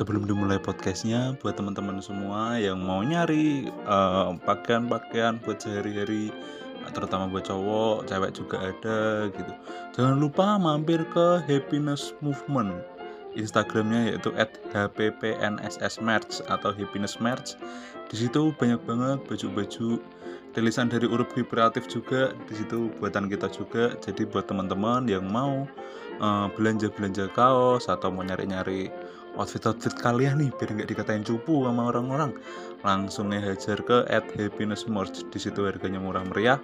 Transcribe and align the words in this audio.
sebelum 0.00 0.24
dimulai 0.24 0.56
podcastnya 0.56 1.36
buat 1.44 1.60
teman-teman 1.60 2.00
semua 2.00 2.56
yang 2.56 2.80
mau 2.80 3.04
nyari 3.04 3.68
eh, 3.68 4.30
pakaian-pakaian 4.48 5.36
buat 5.44 5.60
sehari-hari 5.60 6.32
terutama 6.96 7.28
buat 7.28 7.44
cowok, 7.44 8.08
cewek 8.08 8.32
juga 8.32 8.56
ada 8.72 9.28
gitu. 9.28 9.52
Jangan 9.92 10.16
lupa 10.16 10.56
mampir 10.56 11.04
ke 11.12 11.44
Happiness 11.44 12.16
Movement. 12.24 12.80
Instagramnya 13.36 14.10
yaitu 14.10 14.32
@hppnssmerch 14.74 16.42
atau 16.48 16.72
happiness 16.72 17.20
merch. 17.20 17.54
Di 18.08 18.24
situ 18.24 18.56
banyak 18.56 18.80
banget 18.88 19.22
baju-baju 19.28 20.02
rilisan 20.56 20.90
dari 20.90 21.06
Urup 21.06 21.30
Kreatif 21.30 21.86
juga 21.86 22.34
di 22.48 22.58
situ 22.58 22.90
buatan 22.98 23.30
kita 23.30 23.52
juga. 23.52 23.94
Jadi 24.00 24.24
buat 24.26 24.48
teman-teman 24.48 25.06
yang 25.06 25.28
mau 25.28 25.68
eh, 26.18 26.46
belanja-belanja 26.56 27.28
kaos 27.36 27.86
atau 27.86 28.08
mau 28.08 28.24
nyari-nyari 28.24 28.88
outfit-outfit 29.36 29.94
kalian 29.98 30.42
nih 30.42 30.50
biar 30.56 30.70
nggak 30.74 30.90
dikatain 30.90 31.26
cupu 31.26 31.66
sama 31.66 31.90
orang-orang. 31.92 32.32
Langsung 32.86 33.30
hajar 33.34 33.78
ke 33.84 34.06
at 34.08 34.24
happiness 34.38 34.88
merch. 34.88 35.26
Di 35.28 35.38
situ 35.38 35.66
harganya 35.66 36.00
murah 36.00 36.24
meriah. 36.24 36.58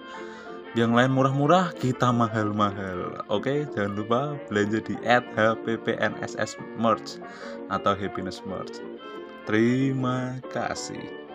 Yang 0.76 0.92
lain 0.92 1.10
murah-murah 1.16 1.72
kita 1.76 2.12
mahal-mahal. 2.12 3.24
Oke 3.32 3.64
jangan 3.72 3.92
lupa 3.96 4.20
belanja 4.48 4.84
di 4.84 4.94
at 5.08 5.24
hppnss 5.34 6.56
merch 6.76 7.18
atau 7.72 7.96
happiness 7.96 8.44
merch. 8.44 8.80
Terima 9.48 10.36
kasih 10.52 11.25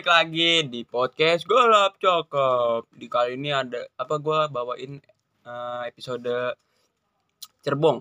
balik 0.00 0.16
lagi 0.16 0.64
di 0.64 0.80
podcast 0.88 1.44
golap 1.44 2.00
cokop. 2.00 2.88
Di 2.88 3.04
kali 3.04 3.36
ini 3.36 3.52
ada 3.52 3.84
apa 4.00 4.16
gua 4.16 4.48
bawain 4.48 4.96
eh, 5.44 5.82
episode 5.92 6.56
cerbong. 7.60 8.00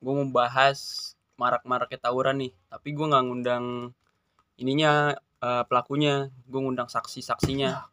Gue 0.00 0.12
mau 0.16 0.24
bahas 0.32 1.12
marak-maraknya 1.36 2.08
tawuran 2.08 2.40
nih 2.40 2.56
tapi 2.72 2.96
gue 2.96 3.04
nggak 3.04 3.20
ngundang 3.20 3.92
ininya 4.56 5.12
eh, 5.44 5.64
pelakunya. 5.68 6.32
Gue 6.48 6.64
ngundang 6.64 6.88
saksi-saksinya. 6.88 7.84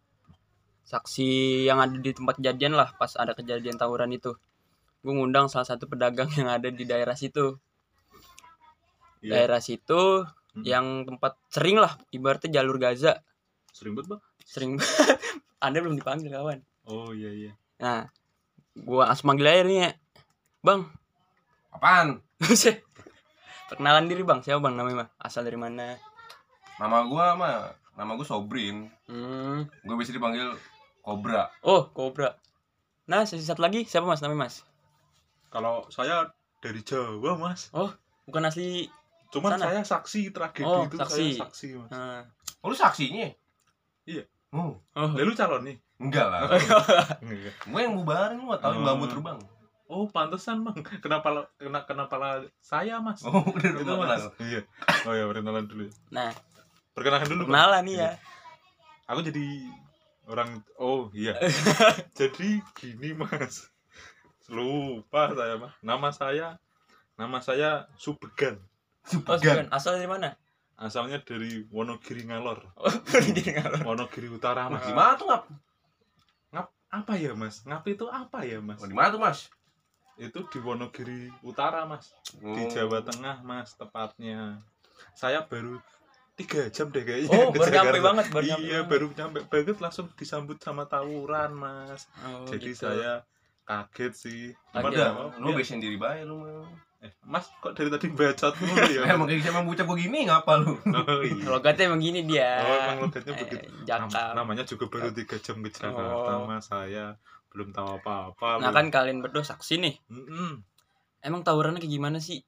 Saksi 0.88 1.68
yang 1.68 1.84
ada 1.84 2.00
di 2.00 2.16
tempat 2.16 2.40
kejadian 2.40 2.80
lah 2.80 2.96
pas 2.96 3.12
ada 3.20 3.36
kejadian 3.36 3.75
tawuran 3.75 4.16
itu. 4.16 4.40
Gue 5.03 5.12
ngundang 5.12 5.52
salah 5.52 5.68
satu 5.68 5.84
pedagang 5.84 6.31
yang 6.40 6.48
ada 6.48 6.72
di 6.72 6.88
daerah 6.88 7.20
situ. 7.20 7.59
Iya. 9.20 9.36
daerah 9.36 9.59
situ 9.59 10.23
Hmm. 10.52 10.68
yang 10.68 11.08
tempat 11.08 11.40
sering 11.48 11.80
lah 11.80 11.96
ibaratnya 12.12 12.60
jalur 12.60 12.76
Gaza. 12.76 13.24
Sering 13.72 13.96
banget 13.96 14.16
bang? 14.16 14.22
Sering 14.44 14.72
banget. 14.76 15.16
Anda 15.64 15.78
belum 15.80 15.96
dipanggil 15.96 16.28
kawan. 16.28 16.60
Oh 16.92 17.16
iya 17.16 17.32
iya. 17.32 17.52
Nah 17.80 18.12
gua 18.76 19.08
langsung 19.08 19.32
manggil 19.32 19.48
aja 19.48 19.64
nih 19.64 19.78
ya 19.80 19.90
bang. 20.60 20.82
Apaan? 21.72 22.20
Perkenalan 23.72 24.12
diri 24.12 24.24
bang. 24.28 24.44
Siapa 24.44 24.60
bang? 24.60 24.76
Namanya 24.76 25.08
mah 25.08 25.10
asal 25.24 25.48
dari 25.48 25.56
mana? 25.56 25.96
Nama 26.76 26.98
gua 27.08 27.26
mah 27.40 27.56
nama 27.96 28.12
gua 28.20 28.28
Sobrin. 28.28 28.92
hmm. 29.08 29.88
Gua 29.88 29.96
bisa 29.96 30.12
dipanggil 30.12 30.52
Cobra. 31.02 31.48
oh 31.64 31.90
kobra. 31.90 32.36
Nah 33.08 33.24
sesi 33.24 33.42
satu 33.42 33.64
lagi. 33.64 33.88
Siapa 33.88 34.04
mas? 34.04 34.20
Namanya 34.20 34.52
mas? 34.52 34.56
Kalau 35.48 35.88
saya 35.88 36.28
dari 36.60 36.84
Jawa 36.84 37.40
mas. 37.40 37.72
Oh 37.72 37.90
bukan 38.28 38.46
asli 38.46 38.86
cuman 39.32 39.52
Sana. 39.54 39.64
saya 39.66 39.80
saksi 39.82 40.30
tragedi 40.30 40.68
Oh, 40.68 40.84
itu 40.84 40.96
saksi. 40.96 41.24
saya 41.32 41.42
saksi 41.42 41.68
mas 41.76 41.90
nah. 41.90 42.22
Oh, 42.60 42.68
lu 42.68 42.76
saksinya? 42.76 43.32
Iya. 44.04 44.24
Oh, 44.52 44.76
oh 44.92 45.10
lalu 45.14 45.32
calon 45.34 45.64
nih 45.64 45.78
enggak 45.98 46.28
lah. 46.28 46.52
Enggak. 47.24 47.56
Gua 47.64 47.80
yang 47.80 47.96
bubarin 47.96 48.38
lu 48.38 48.52
tahu 48.53 48.74
yang 48.74 48.81
Oh. 48.81 48.88
bambu 48.92 49.06
terbang. 49.08 49.40
Oh, 49.86 50.06
pantesan 50.06 50.62
bang. 50.62 50.75
Kenapa 51.03 51.28
la- 51.30 51.50
kena 51.56 51.84
kenapa 51.84 52.16
lah 52.16 52.31
saya 52.58 52.97
mas? 52.97 53.22
Oh, 53.22 53.40
udah 53.42 53.69
Itu, 53.72 53.81
udah 53.81 53.96
mas. 53.97 54.24
Iya. 54.38 54.62
Oh 55.02 55.14
ya 55.14 55.25
perkenalan 55.25 55.66
dulu. 55.66 55.88
nah 56.09 56.31
Perkenalan 56.92 57.24
dulu. 57.25 57.42
Bang. 57.42 57.50
perkenalan 57.50 57.84
nih 57.84 57.96
ya 57.98 58.12
Aku 59.08 59.19
jadi 59.22 59.46
orang. 60.25 60.50
Oh 60.75 61.08
iya. 61.12 61.36
jadi 62.19 62.50
gini 62.74 63.12
mas. 63.13 63.72
Lupa 64.48 65.31
saya 65.31 65.56
mas. 65.56 65.72
Nama 65.80 66.09
saya. 66.09 66.48
Nama 67.13 67.38
saya 67.40 67.69
Subegan. 67.96 68.59
Oh 69.09 69.19
bukan 69.23 69.67
asal 69.72 69.97
dari 69.97 70.06
mana 70.06 70.38
Asalnya 70.81 71.22
dari 71.22 71.62
Wonogiri 71.69 72.25
Ngalor. 72.25 72.73
oh 72.73 72.95
dari 73.06 73.38
ngalor 73.38 73.85
Wonogiri 73.85 74.25
Utara 74.28 74.66
mas. 74.66 74.81
Di 74.81 74.89
mana 74.91 75.13
tuh, 75.13 75.29
Ngap? 76.50 76.67
Apa 76.89 77.13
ya 77.22 77.38
mas? 77.38 77.62
Ngap 77.62 77.85
itu 77.85 78.09
apa 78.09 78.41
ya 78.41 78.57
mas? 78.57 78.81
Oh, 78.81 78.89
di 78.89 78.97
mana 78.97 79.13
tuh, 79.13 79.22
Mas? 79.22 79.45
Itu 80.17 80.41
di 80.50 80.57
Wonogiri 80.57 81.29
Utara 81.45 81.85
mas. 81.85 82.09
di 82.34 82.50
Oh. 82.50 82.66
Jawa 82.66 83.06
Tengah 83.06 83.45
mas 83.45 83.78
tepatnya 83.78 84.57
saya 85.13 85.45
baru 85.45 85.78
tiga 86.33 86.66
jam 86.73 86.89
deh 86.89 87.01
kayaknya 87.01 87.29
oh 87.29 87.53
ke 87.53 87.57
baru 87.57 87.72
nyampe 87.72 88.00
banget 88.01 88.25
baru 88.31 88.45
nyampe 88.47 88.66
iya 88.66 88.79
banget. 88.81 88.89
baru 88.89 89.06
nyampe 89.13 89.39
banget 89.50 89.78
langsung 89.78 90.07
disambut 90.16 90.57
sama 90.57 90.85
tawuran 90.85 91.51
mas 91.53 92.09
Oh, 92.25 92.50
jadi 92.50 92.69
gitu. 92.73 92.89
saya 92.89 93.22
kaget 93.66 94.13
sih 94.13 94.41
Kaget. 94.73 94.97
ya, 94.97 95.09
ya, 95.13 95.38
lu 95.38 95.53
bisa 95.53 95.78
sendiri 95.78 96.01
bae 96.01 96.25
lu 96.25 96.41
mah. 96.41 96.66
Eh, 97.01 97.12
mas 97.23 97.50
kok 97.57 97.73
dari 97.73 97.89
tadi 97.89 98.07
bacot 98.07 98.53
mulu 98.57 98.85
ya? 98.88 99.01
Emang 99.12 99.25
kayak 99.25 99.41
sama 99.44 99.62
bocah 99.62 99.84
gua 99.84 99.97
gini 99.97 100.19
ngapa 100.25 100.53
lu? 100.59 100.78
oh 101.01 101.22
iya. 101.22 101.45
Logatnya 101.45 101.89
emang 101.89 102.00
gini 102.00 102.22
dia. 102.23 102.62
Oh 102.62 102.75
emang 102.78 102.97
logatnya 103.03 103.34
Eh, 103.34 103.39
begitu. 103.41 103.67
Nam- 103.84 104.35
namanya 104.35 104.63
juga 104.63 104.85
baru 104.85 105.09
tiga 105.09 105.38
jam 105.38 105.59
ke 105.59 105.69
Jakarta 105.69 106.31
Oh. 106.35 106.45
mas. 106.45 106.63
Saya 106.63 107.17
belum 107.50 107.69
tahu 107.72 108.00
apa-apa 108.00 108.62
nah 108.62 108.69
loh. 108.69 108.73
kan 108.73 108.88
kalian 108.88 109.19
berdua 109.19 109.41
saksi 109.41 109.75
nih. 109.78 109.95
Mm-mm. 110.07 110.63
emang 111.19 111.41
tawurannya 111.41 111.78
kayak 111.78 111.91
gimana 111.91 112.17
sih? 112.17 112.41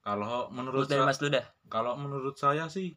Kalau 0.00 0.50
menurut 0.50 0.84
dari 0.84 1.00
mas 1.00 1.18
lu 1.18 1.30
dah? 1.30 1.46
kalau 1.66 1.94
menurut 1.94 2.34
saya 2.34 2.66
sih 2.66 2.92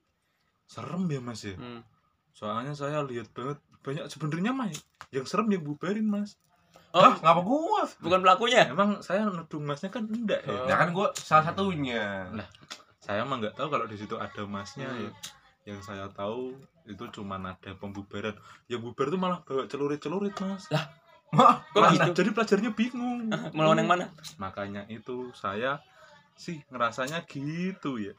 serem 0.66 1.06
ya 1.08 1.22
mas 1.22 1.42
ya. 1.42 1.56
Hmm. 1.56 1.86
soalnya 2.32 2.74
saya 2.74 3.00
lihat 3.02 3.32
banget 3.32 3.56
banyak 3.80 4.10
sebenarnya 4.10 4.52
mah 4.52 4.68
yang 5.10 5.24
serem 5.24 5.48
yang 5.48 5.62
bubarin 5.62 6.04
mas 6.04 6.36
oh. 6.96 7.02
Hah, 7.04 7.14
ngapa 7.20 7.42
gua? 7.44 7.84
bukan 8.00 8.20
pelakunya? 8.24 8.72
Emang 8.72 9.04
saya 9.04 9.28
nuduh 9.28 9.60
masnya 9.60 9.92
kan 9.92 10.08
enggak 10.08 10.42
ya? 10.48 10.56
Oh. 10.56 10.66
Nah 10.66 10.76
kan 10.80 10.90
gua 10.96 11.12
salah 11.14 11.52
satunya. 11.52 12.32
Lah. 12.32 12.48
saya 12.98 13.22
mah 13.22 13.38
nggak 13.38 13.54
tahu 13.54 13.70
kalau 13.70 13.86
di 13.86 14.00
situ 14.02 14.18
ada 14.18 14.42
masnya 14.50 14.90
Hmm. 14.90 15.06
ya 15.06 15.12
yang 15.66 15.82
saya 15.82 16.06
tahu 16.14 16.54
itu 16.86 17.04
cuma 17.14 17.38
ada 17.42 17.72
pembubaran. 17.78 18.34
Yang 18.70 18.82
bubar 18.90 19.06
tuh 19.10 19.20
malah 19.20 19.40
bawa 19.42 19.66
celurit-celurit 19.66 20.34
mas. 20.42 20.70
Wah, 21.34 21.66
kok 21.74 21.82
Nah, 21.82 21.92
gitu? 21.94 22.22
jadi 22.22 22.30
pelajarnya 22.34 22.72
bingung. 22.78 23.30
Melawan 23.58 23.82
yang 23.82 23.90
mana? 23.90 24.06
Makanya 24.38 24.86
itu 24.90 25.34
saya 25.34 25.82
sih 26.38 26.62
ngerasanya 26.70 27.26
gitu 27.26 27.98
ya. 27.98 28.14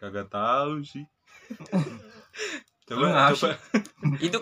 Kagak 0.00 0.32
tahu 0.32 0.80
sih. 0.84 1.04
Coba 2.88 3.32
coba. 3.34 3.56
Itu 4.22 4.38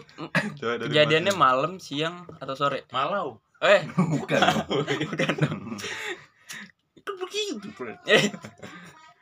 coba 0.59 0.73
kejadiannya 0.85 1.35
malam 1.35 1.83
siang 1.83 2.23
atau 2.39 2.55
sore? 2.55 2.87
Malau 2.95 3.41
eh 3.65 3.81
bukan. 4.13 4.41
bukan 5.03 5.33
dong 5.41 5.61
itu 6.95 7.11
begitu 7.17 7.67
bro 7.73 7.93
eh 8.05 8.29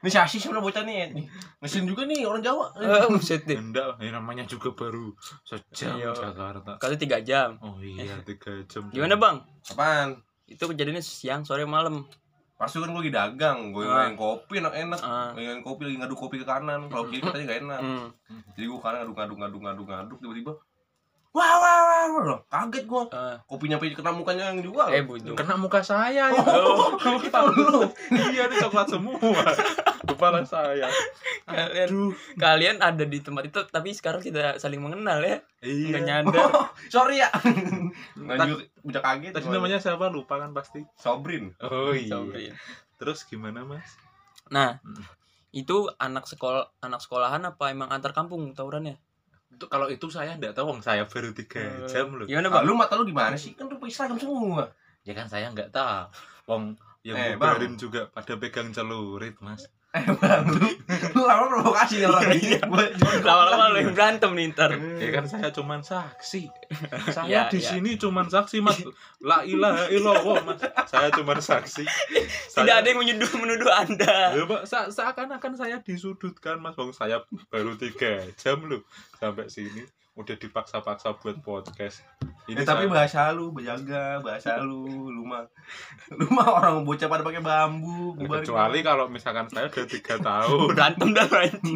Ini 0.03 0.11
si 0.11 0.19
Asis 0.19 0.43
sebenarnya 0.43 0.67
bocah 0.67 0.83
nih. 0.83 1.15
nih. 1.15 1.27
Ngesin 1.63 1.87
juga 1.87 2.03
nih 2.03 2.27
orang 2.27 2.43
Jawa. 2.43 2.75
eh, 2.75 3.07
buset 3.07 3.47
deh 3.47 3.55
enggak 3.55 3.87
lah, 3.87 3.97
ya 3.97 4.11
namanya 4.11 4.43
juga 4.45 4.75
baru 4.75 5.15
sejam 5.41 5.95
Iya. 5.95 6.11
Jakarta 6.11 6.75
kali 6.77 6.99
tiga 6.99 7.23
jam 7.23 7.55
oh 7.57 7.79
iya 7.79 8.19
tiga 8.21 8.67
jam 8.67 8.91
gimana 8.91 9.15
bang 9.15 9.39
Apaan? 9.65 10.19
itu 10.45 10.59
kejadiannya 10.59 10.99
siang 10.99 11.43
sore 11.43 11.63
malam 11.65 12.03
Pas 12.53 12.67
itu 12.69 12.79
kan 12.79 12.91
gue 12.91 12.99
lagi 13.01 13.11
dagang, 13.13 13.59
gue 13.71 13.83
Ah. 13.83 14.07
main 14.07 14.15
kopi 14.15 14.59
enak-enak. 14.59 15.01
Ah. 15.03 15.35
Main 15.35 15.63
kopi 15.63 15.83
lagi 15.83 15.99
ngaduk 15.99 16.15
kopi 16.17 16.39
ke 16.39 16.47
kanan, 16.47 16.87
kalau 16.87 17.07
kiri 17.07 17.19
katanya 17.19 17.43
gak 17.45 17.59
enak. 17.61 17.81
hmm. 17.81 18.07
Jadi 18.55 18.65
gue 18.65 18.79
kanan 18.79 18.99
ngaduk 19.03 19.17
ngaduk 19.17 19.37
ngaduk 19.37 19.61
ngaduk 19.61 19.87
ngaduk 19.89 20.19
tiba-tiba 20.19 20.53
wah 21.33 21.55
wah 21.55 21.79
wah, 21.81 22.03
wah. 22.07 22.23
Loh, 22.23 22.41
kaget 22.47 22.85
gue 22.85 23.03
Eh, 23.11 23.37
kopi 23.43 23.65
nyampe 23.67 23.89
kena 23.91 24.13
mukanya 24.13 24.45
yang 24.49 24.61
jual 24.61 24.85
eh 24.87 25.01
budung 25.01 25.33
kena 25.33 25.57
muka 25.57 25.81
saya 25.81 26.29
ya. 26.29 26.45
Oh, 26.63 26.93
itu 27.19 27.41
lu 27.53 27.89
iya 28.29 28.47
ini 28.47 28.57
coklat 28.59 28.87
semua. 28.87 29.17
Kepala 30.03 30.43
saya. 30.43 30.91
Kalian 31.45 31.89
aduh. 31.89 32.11
Kalian 32.37 32.77
ada 32.79 33.03
di 33.03 33.19
tempat 33.19 33.47
itu 33.47 33.59
tapi 33.67 33.91
sekarang 33.91 34.19
tidak 34.19 34.59
saling 34.59 34.79
mengenal 34.79 35.19
ya. 35.19 35.41
Nggak 35.59 35.73
iya 35.95 35.99
nyadar. 36.03 36.47
Oh, 36.49 36.67
sorry 36.89 37.19
ya. 37.19 37.31
Lanjut. 38.17 38.67
Udah 38.83 39.01
kaget 39.01 39.31
tadi 39.33 39.47
gua. 39.47 39.55
namanya 39.57 39.79
siapa? 39.79 40.09
Lupa 40.09 40.37
kan 40.37 40.51
pasti. 40.51 40.83
Sobrin. 40.95 41.55
Oh 41.61 41.95
Sobrin. 41.95 42.53
terus 42.97 43.25
gimana 43.25 43.63
mas? 43.63 43.99
Nah 44.49 44.79
Hmm. 44.79 45.03
itu 45.51 45.87
anak 45.97 46.25
sekolah 46.25 46.71
anak 46.79 46.99
sekolahan 46.99 47.43
apa 47.43 47.69
emang 47.69 47.89
antar 47.89 48.11
kampung 48.11 48.53
tawurannya 48.53 48.97
kalau 49.73 49.87
itu 49.93 50.07
saya 50.11 50.35
enggak 50.37 50.53
tahu 50.57 50.67
wong 50.75 50.81
saya 50.85 51.03
baru 51.07 51.31
tiga 51.37 51.61
Eh, 51.63 51.87
jam 51.91 52.07
loh. 52.19 52.27
gimana 52.27 52.49
Ah, 52.49 52.53
bang 52.61 52.65
lu 52.69 52.73
mata 52.75 52.95
lu 52.99 53.05
gimana 53.09 53.37
sih? 53.39 53.53
Kan 53.59 53.67
lu 53.71 53.77
seragam 53.91 54.19
semua. 54.19 54.65
Ya 55.07 55.13
kan 55.19 55.27
saya 55.33 55.47
enggak 55.53 55.69
tahu. 55.75 56.09
Wong 56.51 56.63
yang 57.07 57.17
Eh, 57.19 57.35
bubarin 57.37 57.75
juga 57.79 58.01
pada 58.15 58.33
pegang 58.39 58.69
celurit 58.77 59.35
mas 59.43 59.63
eh 59.93 60.09
bang 60.09 60.49
lu 60.49 60.69
lu 61.13 61.21
lama 61.21 61.45
provokasi 61.53 62.01
nih 62.01 62.09
orang 62.09 62.33
ini. 62.33 62.57
Gua 62.65 62.81
cuma 62.97 63.13
Lama-lama 63.21 63.65
lu 63.73 63.79
yang 63.79 63.93
berantem 63.93 64.31
nih 64.33 64.47
ntar. 64.51 64.71
Ya 64.97 65.09
kan 65.13 65.25
saya 65.29 65.53
cuman 65.53 65.85
saksi. 65.85 66.49
Saya 67.15 67.29
Ya, 67.29 67.43
di 67.53 67.61
ya. 67.61 67.77
sini 67.77 68.01
cuman 68.01 68.27
saksi, 68.27 68.65
Mas. 68.65 68.81
La 69.21 69.45
ilaha 69.45 69.93
illallah, 69.93 70.41
Mas. 70.43 70.65
Saya 70.89 71.13
cuman 71.13 71.37
saksi. 71.39 71.85
Tidak 72.57 72.73
ada 72.73 72.87
yang 72.89 73.05
menuduh 73.05 73.29
menuduh 73.37 73.69
Anda. 73.69 74.33
Ya, 74.33 74.45
Pak, 74.49 74.63
se- 74.65 74.91
seakan-akan 74.97 75.53
saya 75.55 75.77
disudutkan, 75.85 76.57
Mas. 76.59 76.73
Bang, 76.73 76.97
saya 76.97 77.21
baru 77.53 77.77
tiga 77.77 78.25
jam 78.41 78.65
loh 78.65 78.81
sampai 79.21 79.53
sini. 79.53 79.85
Udah 80.13 80.37
dipaksa-paksa 80.37 81.17
buat 81.21 81.41
podcast. 81.41 82.05
Eh, 82.51 82.67
tapi 82.67 82.91
bahasa 82.91 83.31
lu 83.31 83.55
berjaga, 83.55 84.19
bahasa 84.19 84.59
lu, 84.59 85.09
lu 85.09 85.23
mah, 85.23 85.47
lu 86.19 86.27
mah 86.29 86.59
orang 86.59 86.83
bocah 86.83 87.07
pada 87.07 87.23
pakai 87.23 87.39
bambu, 87.39 88.19
bubarin. 88.19 88.43
kecuali 88.43 88.79
kalau 88.83 89.07
misalkan 89.07 89.47
saya 89.47 89.71
udah 89.71 89.87
tiga 89.87 90.19
tahun, 90.19 90.69
Berantem 90.75 91.09
dah 91.15 91.27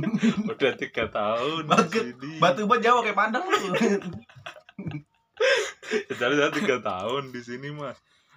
udah 0.52 0.72
tiga 0.74 1.04
tahun 1.06 1.62
Baget, 1.70 2.18
batu 2.42 2.66
bat 2.66 2.82
Jawa 2.82 3.06
kayak 3.06 3.14
Padang 3.14 3.46
lu. 3.46 3.58
Kecuali 6.10 6.34
saya 6.34 6.50
tiga 6.50 6.76
tahun 6.82 7.30
di 7.30 7.40
sini, 7.46 7.70
Mas. 7.70 7.96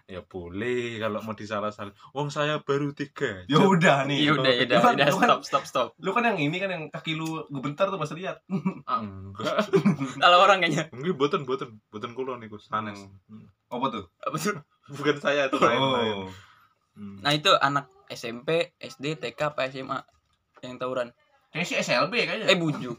Ya 0.10 0.20
boleh 0.20 0.98
kalau 0.98 1.22
mau 1.22 1.32
disalah-salah. 1.32 1.94
Wong 2.12 2.28
saya 2.28 2.58
baru 2.60 2.90
tiga. 2.92 3.46
ya 3.46 3.62
udah 3.62 4.10
nih. 4.10 4.26
Iya 4.26 4.32
udah 4.34 4.50
ya 4.50 4.64
udah 4.66 4.80
kan- 4.82 4.98
udah 4.98 5.06
lu 5.06 5.16
kan- 5.16 5.30
stop 5.30 5.42
stop 5.46 5.64
stop. 5.64 5.88
Lu 5.98 6.10
kan 6.10 6.26
yang 6.26 6.42
ini 6.42 6.58
kan 6.58 6.68
yang 6.68 6.90
kaki 6.90 7.14
lu 7.14 7.46
gebentar 7.48 7.86
tuh 7.86 7.96
pas 7.96 8.10
lihat. 8.10 8.42
Ah, 8.84 9.00
enggak. 9.00 9.70
Salah 10.18 10.40
orang 10.40 10.60
kayaknya. 10.60 10.90
Mungkin 10.90 11.14
boten 11.14 11.42
boten 11.46 11.78
boten 11.88 12.12
kulo 12.12 12.36
niku 12.36 12.58
sanes. 12.58 12.98
Hmm. 13.30 13.46
Apa 13.70 13.86
tuh? 13.92 14.06
Apa 14.20 14.36
tuh? 14.36 14.58
Bukan 14.98 15.22
saya 15.22 15.46
itu 15.46 15.62
lain 15.62 15.78
lain. 15.78 16.16
Oh. 16.20 16.32
Hmm. 16.98 17.22
Nah 17.22 17.32
itu 17.32 17.54
anak 17.54 17.86
SMP, 18.10 18.74
SD, 18.76 19.14
TK, 19.16 19.54
apa 19.54 19.70
SMA 19.70 20.02
yang 20.60 20.76
tawuran. 20.76 21.14
Kayaknya 21.50 21.66
sih 21.68 21.78
SLB 21.86 22.14
kayaknya. 22.20 22.50
Eh 22.50 22.58
bujuk. 22.58 22.98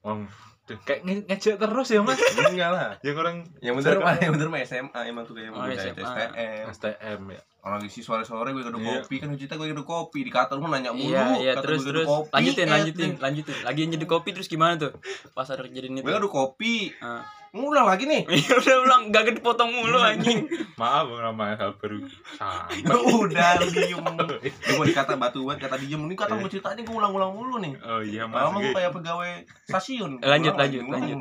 Wong 0.00 0.30
Duh, 0.66 0.78
kayak 0.78 1.00
nge- 1.00 1.24
ngejek 1.26 1.54
terus 1.56 1.88
ya 1.88 2.02
mas 2.02 2.18
enggak 2.18 2.70
lah. 2.70 2.98
yang 3.00 3.16
orang 3.16 3.36
Yang 3.60 3.74
bener 3.78 3.96
mah, 3.98 4.14
yang 4.18 4.32
bener 4.34 4.48
mah 4.48 4.60
SMA 4.60 5.00
emang 5.04 5.22
tuh 5.22 5.34
kayak 5.34 5.48
Oh, 5.48 5.62
mau 5.62 5.70
SMA. 5.70 6.02
STM. 6.02 6.64
STM 6.68 7.20
ya 7.30 7.40
Orang 7.60 7.82
isi 7.82 7.98
sore-sore 7.98 8.50
gue 8.50 8.62
ngadu 8.62 8.78
Iya. 8.78 9.02
kopi 9.02 9.18
kan 9.18 9.30
cerita 9.32 9.54
gue 9.54 9.66
ngadu 9.66 9.82
kopi 9.82 10.22
dikata 10.22 10.54
lu 10.54 10.62
nanya 10.64 10.90
mulu. 10.90 11.06
Iya 11.08 11.34
iya 11.36 11.52
kata 11.52 11.62
terus 11.62 11.80
gue 11.80 11.90
terus 11.92 12.06
kopi, 12.06 12.30
lanjutin 12.32 12.62
eh, 12.62 12.70
lanjutin 12.72 13.10
lanjutin. 13.16 13.56
Lagi 13.60 13.78
yang 13.80 13.90
jadi 13.92 14.06
kopi 14.06 14.28
terus 14.32 14.46
gimana 14.46 14.74
tuh? 14.76 14.94
Pas 15.30 15.46
ada 15.46 15.58
kejadian 15.60 15.98
itu. 15.98 16.02
Gue 16.02 16.12
ngadu 16.12 16.26
kopi. 16.28 16.94
Ah. 16.98 17.26
Ngulang 17.56 17.86
lagi 17.88 18.04
nih. 18.04 18.22
Iya 18.28 18.52
udah 18.54 18.76
ulang 18.84 19.02
gak 19.08 19.32
dipotong 19.32 19.72
mulu 19.72 19.96
anjing. 19.96 20.44
maaf 20.76 21.08
bang 21.08 21.22
nama 21.24 21.56
hal 21.56 21.72
baru 21.80 22.04
sama 22.36 22.68
Ya 22.76 22.94
udah 22.94 23.50
lu 23.56 23.66
diem. 23.72 24.04
Lu 24.04 24.72
mau 24.76 24.84
dikata 24.84 25.16
batu 25.16 25.40
banget 25.42 25.64
kata 25.64 25.80
diem. 25.80 26.04
Ini 26.04 26.14
kata 26.14 26.36
gue 26.36 26.50
ceritanya 26.52 26.84
gue 26.84 26.92
ulang-ulang 26.92 27.32
mulu 27.32 27.56
nih. 27.58 27.72
oh 27.80 28.04
iya 28.04 28.28
mas 28.28 28.44
Lama 28.44 28.60
gue 28.60 28.76
kayak 28.76 28.92
pegawai 28.92 29.30
stasiun. 29.64 30.20
Lanjut, 30.36 30.52
lanjut, 30.52 30.84
lanjut. 30.84 31.18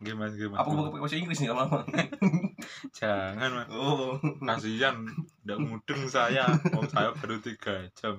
Nggih, 0.00 0.14
mas 0.16 0.32
Apa 0.32 0.68
gue 0.68 0.84
pakai 0.88 1.00
bahasa 1.00 1.16
Inggris 1.16 1.38
nih 1.38 1.48
lama-lama? 1.52 1.78
jangan 2.98 3.50
mas 3.52 3.68
Oh. 3.68 4.16
kasihan 4.40 4.96
ndak 5.44 5.58
mudeng 5.60 6.08
saya 6.08 6.48
Wong 6.72 6.88
saya 6.92 7.12
baru 7.12 7.36
tiga 7.38 7.84
jam 7.92 8.16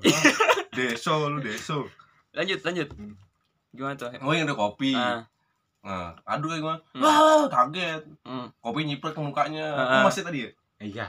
Deso 0.69 1.31
lu 1.31 1.39
deso. 1.39 1.87
Lanjut 2.31 2.59
lanjut. 2.61 2.89
Gimana 3.71 3.95
tuh? 3.95 4.11
Gue 4.11 4.33
yang 4.35 4.45
ada 4.45 4.53
kopi. 4.53 4.91
Ah, 4.93 5.23
Nah, 5.85 6.17
aduh 6.25 6.49
kayak 6.49 6.61
gue. 6.61 6.75
Hmm. 6.91 7.01
Wah, 7.01 7.45
kaget. 7.45 8.01
hmm. 8.21 8.47
Kopi 8.57 8.81
nyiprat 8.83 9.13
ke 9.13 9.21
mukanya. 9.21 9.67
Lu 9.77 9.97
masih 10.03 10.21
tadi 10.21 10.39
ya? 10.41 10.51
iya 10.75 11.07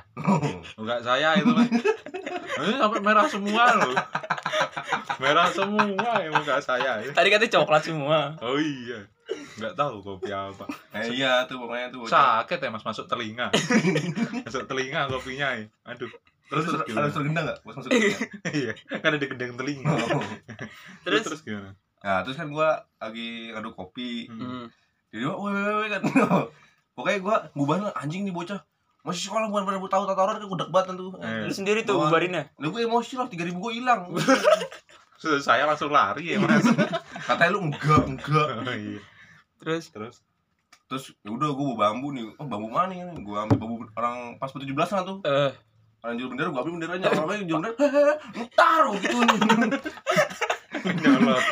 enggak 0.79 1.03
saya 1.03 1.35
itu 1.35 1.51
mas 1.51 1.67
ini 2.63 2.79
sampai 2.79 3.03
merah 3.03 3.27
semua 3.27 3.67
loh 3.75 3.99
merah 5.19 5.51
semua 5.51 5.83
ya 6.17 6.31
muka 6.31 6.61
saya 6.61 7.03
ya. 7.03 7.11
Tadi 7.11 7.29
katanya 7.29 7.53
coklat 7.57 7.83
semua. 7.83 8.39
oh 8.39 8.55
iya 8.55 9.03
nggak 9.59 9.75
tahu 9.75 9.99
kopi 10.01 10.31
apa 10.31 10.71
Eh, 10.95 11.19
iya 11.19 11.43
tuh 11.45 11.59
pokoknya 11.59 11.91
tuh. 11.91 12.07
sakit 12.07 12.63
ya 12.63 12.71
mas 12.71 12.87
masuk 12.87 13.11
telinga 13.11 13.51
masuk 14.47 14.65
telinga 14.65 15.11
kopinya 15.11 15.51
ya 15.53 15.67
aduh 15.85 16.09
Terus 16.47 16.63
terus 16.63 16.79
ada 16.79 16.87
gimana? 16.87 17.11
tergendang 17.11 17.45
enggak? 17.45 17.59
Pas 17.59 17.75
masuk 17.75 17.91
telinga? 17.91 18.19
iya 18.63 18.73
kan 18.95 19.11
ada 19.11 19.27
gendang 19.27 19.53
telinga 19.57 19.93
Oh. 20.15 20.23
Terus? 21.03 21.23
terus 21.27 21.41
gimana 21.43 21.75
Nah, 22.05 22.21
terus 22.25 22.37
kan 22.37 22.49
gua 22.53 22.85
lagi 23.01 23.53
ngaduk 23.55 23.77
kopi. 23.77 24.27
Hmm. 24.29 24.41
Hmm. 24.41 24.67
Jadi 25.15 25.23
gua, 25.25 25.37
woi, 25.41 25.53
woi, 25.53 25.75
woi, 25.85 25.89
kan. 25.89 26.03
Pokoknya 26.97 27.19
gua 27.21 27.37
ngubahnya 27.53 27.89
anjing 27.97 28.25
nih 28.25 28.35
bocah. 28.35 28.61
Masih 29.07 29.31
sekolah 29.31 29.47
bukan 29.47 29.71
pada 29.71 29.79
tahu 29.79 30.05
tataran 30.11 30.37
kan 30.43 30.51
udah 30.51 30.67
banget 30.75 30.99
tuh. 30.99 31.15
Eh. 31.23 31.47
Lu 31.47 31.53
sendiri 31.55 31.87
tuh 31.87 31.95
Doang. 31.95 32.11
bubarinnya. 32.11 32.51
Lu 32.59 32.75
gue 32.75 32.83
emosi 32.83 33.15
lah, 33.15 33.31
3000 33.31 33.55
gua 33.55 33.71
hilang. 33.71 34.01
Terus 35.23 35.47
saya 35.47 35.65
langsung 35.65 35.89
lari 35.95 36.37
ya 36.37 36.39
mas 36.43 36.61
Katanya 37.29 37.51
lu 37.57 37.65
enggak, 37.65 38.05
enggak. 38.05 38.47
oh, 38.63 38.77
iya. 38.77 39.01
Terus 39.57 39.89
terus 39.89 40.17
Terus 40.87 41.11
ya 41.25 41.31
udah 41.35 41.51
gua 41.55 41.67
bawa 41.75 41.77
bambu 41.91 42.15
nih. 42.15 42.31
Oh, 42.39 42.47
bambu 42.47 42.69
mana 42.71 42.95
nih? 42.95 43.01
Gua 43.23 43.47
ambil 43.47 43.59
bambu 43.59 43.77
orang 43.99 44.39
pas 44.39 44.51
17 44.51 44.71
an 44.71 45.03
tuh. 45.03 45.19
eh 45.27 45.51
Orang 46.05 46.15
jual 46.21 46.29
bendera 46.31 46.49
gua 46.55 46.61
ambil 46.63 46.75
benderanya. 46.79 47.07
Orang 47.11 47.27
lain 47.31 47.47
jual 47.51 47.59
bendera. 47.63 48.15
Taruh 48.61 48.95
gitu 49.03 49.17
nih. 49.19 49.39
Nyolot 50.93 51.43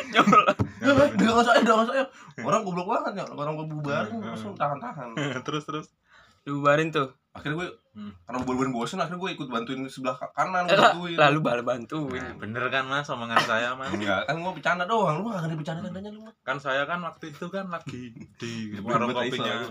Enggak 0.77 1.07
enggak 1.11 1.43
saya, 1.43 1.59
enggak 1.59 1.77
saya. 1.85 2.03
Orang 2.39 2.61
goblok 2.61 2.87
banget 2.87 3.13
ya. 3.17 3.25
Orang 3.27 3.53
gua 3.53 3.65
bubarin 3.65 4.11
Hmm. 4.13 4.27
langsung 4.27 4.53
tahan-tahan. 4.53 5.11
terus 5.45 5.63
terus 5.63 5.87
dibubarin 6.41 6.89
tuh. 6.89 7.09
Akhirnya 7.31 7.57
gue 7.57 7.69
Hmm. 7.91 8.11
karena 8.21 8.37
bubarin 8.41 8.69
bosen 8.69 8.95
akhirnya 8.97 9.17
gue 9.17 9.31
ikut 9.33 9.47
bantuin 9.47 9.79
sebelah 9.85 10.13
ka- 10.13 10.31
kanan 10.31 10.63
Eh, 10.65 10.71
bantuin. 10.71 11.15
lalu 11.15 11.39
bal 11.41 11.61
bantuin. 11.61 12.15
nah, 12.17 12.35
bener 12.37 12.63
kan 12.69 12.83
mas 12.85 13.07
omongan 13.07 13.39
saya 13.41 13.71
mas 13.71 13.87
Enggak, 13.89 14.23
kan 14.23 14.35
gua 14.37 14.51
bercanda 14.51 14.83
doang. 14.83 15.15
Lu 15.17 15.27
gak 15.27 15.41
ada 15.41 15.55
bercanda 15.55 15.79
tandanya 15.81 16.09
lu 16.09 16.21
mah. 16.21 16.33
kan 16.41 16.57
saya 16.57 16.83
kan 16.83 16.99
waktu 17.01 17.29
itu 17.29 17.45
kan 17.47 17.65
lagi 17.67 18.03
di 18.35 18.53
warung 18.83 19.09
kopinya 19.09 19.63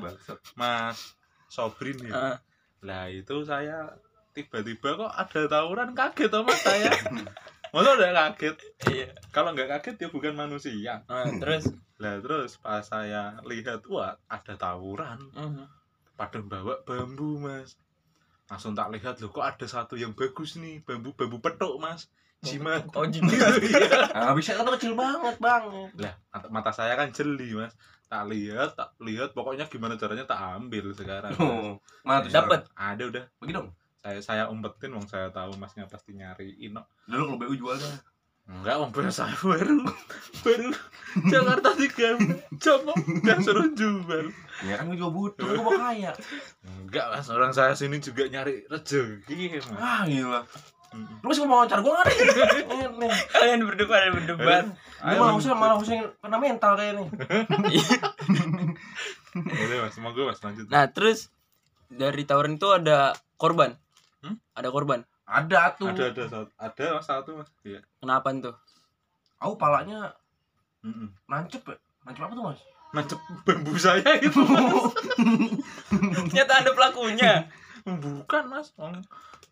mas 0.54 1.14
Sobrin 1.46 2.00
ya 2.00 2.12
Ah, 2.12 2.36
Lah 2.80 3.06
itu 3.06 3.36
saya 3.42 3.92
tiba-tiba 4.30 4.98
kok 4.98 5.12
ada 5.14 5.40
tawuran 5.46 5.92
kaget 5.92 6.26
sama 6.28 6.52
saya. 6.54 6.90
Masa 7.74 7.90
udah 7.92 8.10
kaget? 8.30 8.56
iya. 8.86 9.06
Kalau 9.28 9.50
nggak 9.50 9.66
kaget 9.68 9.96
ya 9.98 10.08
bukan 10.08 10.32
manusia. 10.32 11.02
Ah, 11.04 11.26
terus 11.26 11.66
Lah 11.94 12.18
terus 12.18 12.54
pas 12.56 12.82
saya 12.82 13.38
lihat 13.42 13.82
wah 13.86 14.14
ada 14.26 14.54
tawuran, 14.54 15.18
Mhm. 15.30 15.66
pada 16.14 16.38
bawa 16.38 16.82
bambu 16.82 17.38
mas. 17.38 17.74
Langsung 18.46 18.74
tak 18.74 18.90
lihat 18.90 19.18
loh 19.18 19.30
kok 19.30 19.42
ada 19.42 19.62
satu 19.64 19.94
yang 19.94 20.10
bagus 20.12 20.54
nih 20.54 20.82
bambu 20.82 21.10
bambu 21.12 21.38
petuk 21.38 21.78
mas. 21.78 22.06
Jimat. 22.40 22.84
Oh, 22.92 23.06
jimat. 23.06 23.32
Nah, 24.12 24.34
bisa 24.38 24.52
kan 24.52 24.68
kecil 24.68 24.92
banget, 24.92 25.38
Bang. 25.38 25.64
lah 25.96 26.14
mata- 26.50 26.70
saya 26.70 26.92
kan 26.92 27.08
jeli 27.08 27.54
mas. 27.54 27.72
Tak 28.04 28.28
lihat, 28.28 28.76
tak 28.76 28.92
lihat 29.00 29.32
pokoknya 29.32 29.64
gimana 29.64 29.96
caranya 29.96 30.22
tak 30.24 30.38
ambil 30.58 30.92
sekarang. 30.92 31.32
Mas. 31.32 31.40
Oh, 31.40 31.80
mana 32.04 32.20
tuh 32.20 32.30
Dapat. 32.30 32.60
Ada 32.70 33.02
udah 33.08 33.24
Bagi 33.38 33.52
dong. 33.52 33.68
Saya 34.04 34.20
saya 34.20 34.44
umpetin 34.52 34.92
wong 34.92 35.08
saya 35.08 35.32
tahu 35.32 35.56
masnya 35.56 35.88
pasti 35.88 36.12
nyariin 36.12 36.76
kok. 36.76 36.84
Dulu 37.08 37.22
kalau 37.24 37.40
BU 37.40 37.54
jualnya. 37.56 37.88
Enggak, 38.44 38.76
om 38.76 38.92
baru 38.92 39.08
saya 39.08 39.32
baru 39.40 39.80
baru 40.44 40.68
Jakarta 41.32 41.72
tiga 41.80 42.20
jam 42.60 42.84
Om. 42.84 43.24
udah 43.24 43.38
suruh 43.40 43.72
jual. 43.72 44.28
Ya 44.68 44.76
kan 44.76 44.92
gue 44.92 45.00
juga 45.00 45.08
butuh, 45.08 45.48
gue 45.48 45.64
mau 45.64 45.72
kaya. 45.72 46.12
Enggak 46.84 47.08
mas, 47.08 47.32
orang 47.32 47.56
saya 47.56 47.72
sini 47.72 48.04
juga 48.04 48.28
nyari 48.28 48.68
rezeki 48.68 49.64
mas. 49.64 49.72
Ah, 49.80 50.04
gila. 50.04 50.44
Lu 51.24 51.24
masih 51.24 51.48
mau 51.48 51.64
wawancara 51.64 51.80
gue 51.80 51.88
nggak 51.88 52.06
nih? 53.00 53.12
Kalian 53.40 53.60
berdebat 53.64 53.98
ada 54.04 54.12
berdebat. 54.12 54.64
Lu 54.76 55.14
malah 55.16 55.34
usah 55.40 55.56
malah 55.56 55.76
usah 55.80 56.12
kena 56.20 56.36
mental 56.36 56.76
kayak 56.76 57.00
nih. 57.00 57.08
Boleh 59.40 59.76
mas, 59.88 59.96
semoga 59.96 60.20
mas 60.28 60.44
lanjut. 60.44 60.68
Nah, 60.68 60.84
terus 60.92 61.32
dari 61.88 62.28
tawuran 62.28 62.60
itu 62.60 62.68
ada 62.68 63.16
korban. 63.40 63.80
Hmm? 64.24 64.40
Ada 64.56 64.72
korban. 64.72 65.04
Ada 65.28 65.76
tuh. 65.76 65.92
Ada 65.92 66.16
ada 66.16 66.24
satu, 66.24 66.50
ada 66.56 66.84
mas 66.96 67.04
satu 67.04 67.30
mas. 67.36 67.48
Iya. 67.60 67.84
Kenapa 68.00 68.32
tuh? 68.40 68.56
Aku 69.36 69.60
palanya 69.60 70.16
Mm-mm. 70.80 71.12
nancep 71.28 71.60
ya. 71.64 71.76
Nancep 72.04 72.24
apa 72.24 72.32
tuh, 72.32 72.44
Mas? 72.44 72.60
Nancep 72.92 73.20
bambu 73.44 73.76
saya 73.76 74.16
itu 74.20 74.40
mas. 74.40 74.92
Ternyata 76.32 76.52
ada 76.60 76.70
pelakunya. 76.72 77.48
Bukan 77.84 78.48
mas, 78.48 78.72
Om. 78.76 79.00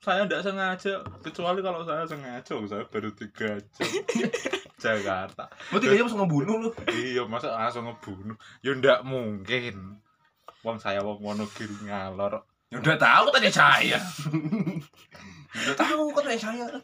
saya 0.01 0.25
tidak 0.25 0.45
sengaja. 0.45 1.05
Kecuali 1.21 1.61
kalau 1.61 1.85
saya 1.85 2.05
sengaja, 2.05 2.53
oh, 2.57 2.65
saya 2.65 2.85
baru 2.89 3.13
tiga 3.13 3.61
jam 3.77 3.89
Jakarta. 4.83 5.47
Lu 5.73 5.79
tiga 5.79 5.95
jam 5.95 6.05
langsung 6.09 6.25
ngebunuh 6.25 6.57
lu. 6.59 6.69
iya 6.91 7.23
masa 7.25 7.55
langsung 7.55 7.87
ngebunuh 7.87 8.35
ya 8.61 8.75
ndak 8.75 9.07
mungkin 9.07 10.01
wong 10.63 10.77
saya 10.83 11.01
wong 11.07 11.23
Wonogiri 11.23 11.87
ngalor 11.87 12.43
Ya 12.73 12.77
udah 12.79 12.97
tahu 12.97 13.25
tanya 13.31 13.53
saya. 13.53 13.99
udah 15.53 15.77
tahu 15.77 16.03
kok 16.11 16.23
tanya 16.25 16.41
saya. 16.41 16.67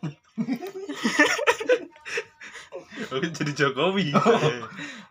Oke, 3.08 3.26
jadi 3.32 3.52
Jokowi 3.56 4.10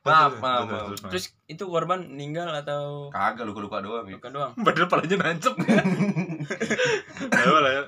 Maaf, 0.04 0.40
maaf, 0.40 0.66
maaf. 0.68 0.96
terus, 1.04 1.34
itu 1.46 1.64
korban 1.66 2.00
meninggal 2.06 2.48
atau 2.54 3.08
Kagak 3.10 3.44
luka-luka 3.44 3.82
doang 3.82 4.06
ya. 4.06 4.16
luka 4.16 4.30
doang? 4.30 4.52
padahal 4.56 4.88
palanya 4.88 5.18
nancep 5.22 5.56
ya, 7.34 7.50
lah 7.54 7.72
ya. 7.74 7.84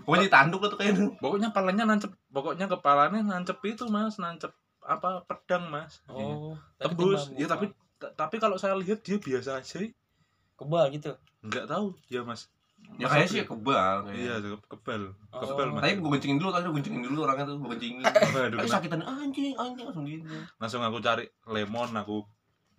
Pokoknya 0.00 0.28
tanduk 0.28 0.64
tuh 0.64 0.74
kayaknya. 0.74 1.12
pokoknya 1.18 1.48
palanya 1.50 1.84
nancep 1.84 2.10
pokoknya 2.26 2.66
kepalanya 2.66 3.20
nancep 3.20 3.58
itu 3.62 3.84
mas 3.86 4.16
nancep 4.16 4.50
apa 4.80 5.22
pedang 5.24 5.68
mas 5.68 6.00
Iya. 6.08 6.24
Oh, 6.26 6.54
tembus 6.80 7.28
ketimbang 7.28 7.38
ya 7.38 7.46
tapi 7.46 7.64
ta- 8.00 8.14
tapi 8.16 8.36
kalau 8.40 8.56
saya 8.56 8.74
lihat 8.74 9.04
dia 9.04 9.20
biasa 9.20 9.60
aja 9.60 9.76
kebal 10.60 10.84
gitu. 10.90 11.10
nggak 11.40 11.64
tahu 11.66 11.96
ya 12.06 12.20
mas 12.20 12.46
Ya 12.92 13.06
kayaknya 13.06 13.28
sih 13.28 13.38
dia- 13.38 13.46
kebal. 13.46 13.96
iya 14.10 14.34
kayaknya. 14.36 14.58
kebal 14.66 15.02
Oh. 15.30 15.40
kebal 15.42 15.66
mas 15.70 15.80
Tapi 15.80 15.92
gue 15.96 16.10
kencingin 16.10 16.36
dulu, 16.36 16.50
tadi 16.50 16.64
gue 16.64 16.76
kencingin 16.76 17.02
dulu 17.02 17.18
orangnya 17.22 17.44
tuh, 17.46 17.56
gue 17.56 17.70
kencingin. 17.70 18.02
Nah, 18.02 18.66
sakitan 18.66 19.00
anjing, 19.00 19.54
anjing 19.54 19.84
langsung 19.84 20.04
gitu. 20.04 20.26
langsung 20.56 20.80
aku 20.80 20.98
cari 20.98 21.24
lemon 21.46 21.90
aku 21.92 22.24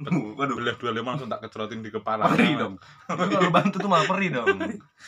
Waduh, 0.36 0.58
belah 0.58 0.74
dua 0.76 0.92
lemon 0.92 1.14
langsung 1.14 1.30
tak 1.30 1.42
kecerotin 1.44 1.80
di 1.80 1.90
kepala 1.90 2.26
perih 2.28 2.54
dong. 2.56 2.74
Itu 3.08 3.26
kalau 3.30 3.52
bantu 3.52 3.78
tuh 3.78 3.86
malah 3.88 4.04
perih 4.04 4.30
dong. 4.32 4.58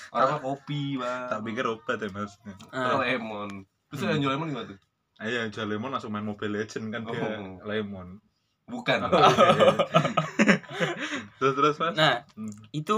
Orang 0.10 0.30
mah 0.30 0.40
kopi, 0.40 0.96
bang. 0.96 1.26
tak 1.28 1.42
pikir 1.42 1.66
obat 1.66 1.98
ya 1.98 2.10
mas 2.10 2.38
Ah. 2.70 3.02
lemon. 3.02 3.66
Terus 3.90 4.06
yang 4.08 4.22
jual 4.22 4.32
lemon 4.32 4.48
gimana 4.48 4.70
tuh? 4.70 4.80
Ayo 5.18 5.46
jual 5.48 5.66
lemon 5.68 5.90
langsung 5.90 6.10
main 6.10 6.22
Mobile 6.22 6.54
Legend 6.56 6.90
kan 6.90 7.02
dia 7.04 7.18
Oh. 7.18 7.58
lemon. 7.64 8.22
Bukan. 8.64 9.00
terus 11.38 11.54
terus 11.54 11.76
mas. 11.78 11.94
Nah, 11.94 12.26
Hmm. 12.34 12.52
itu 12.72 12.98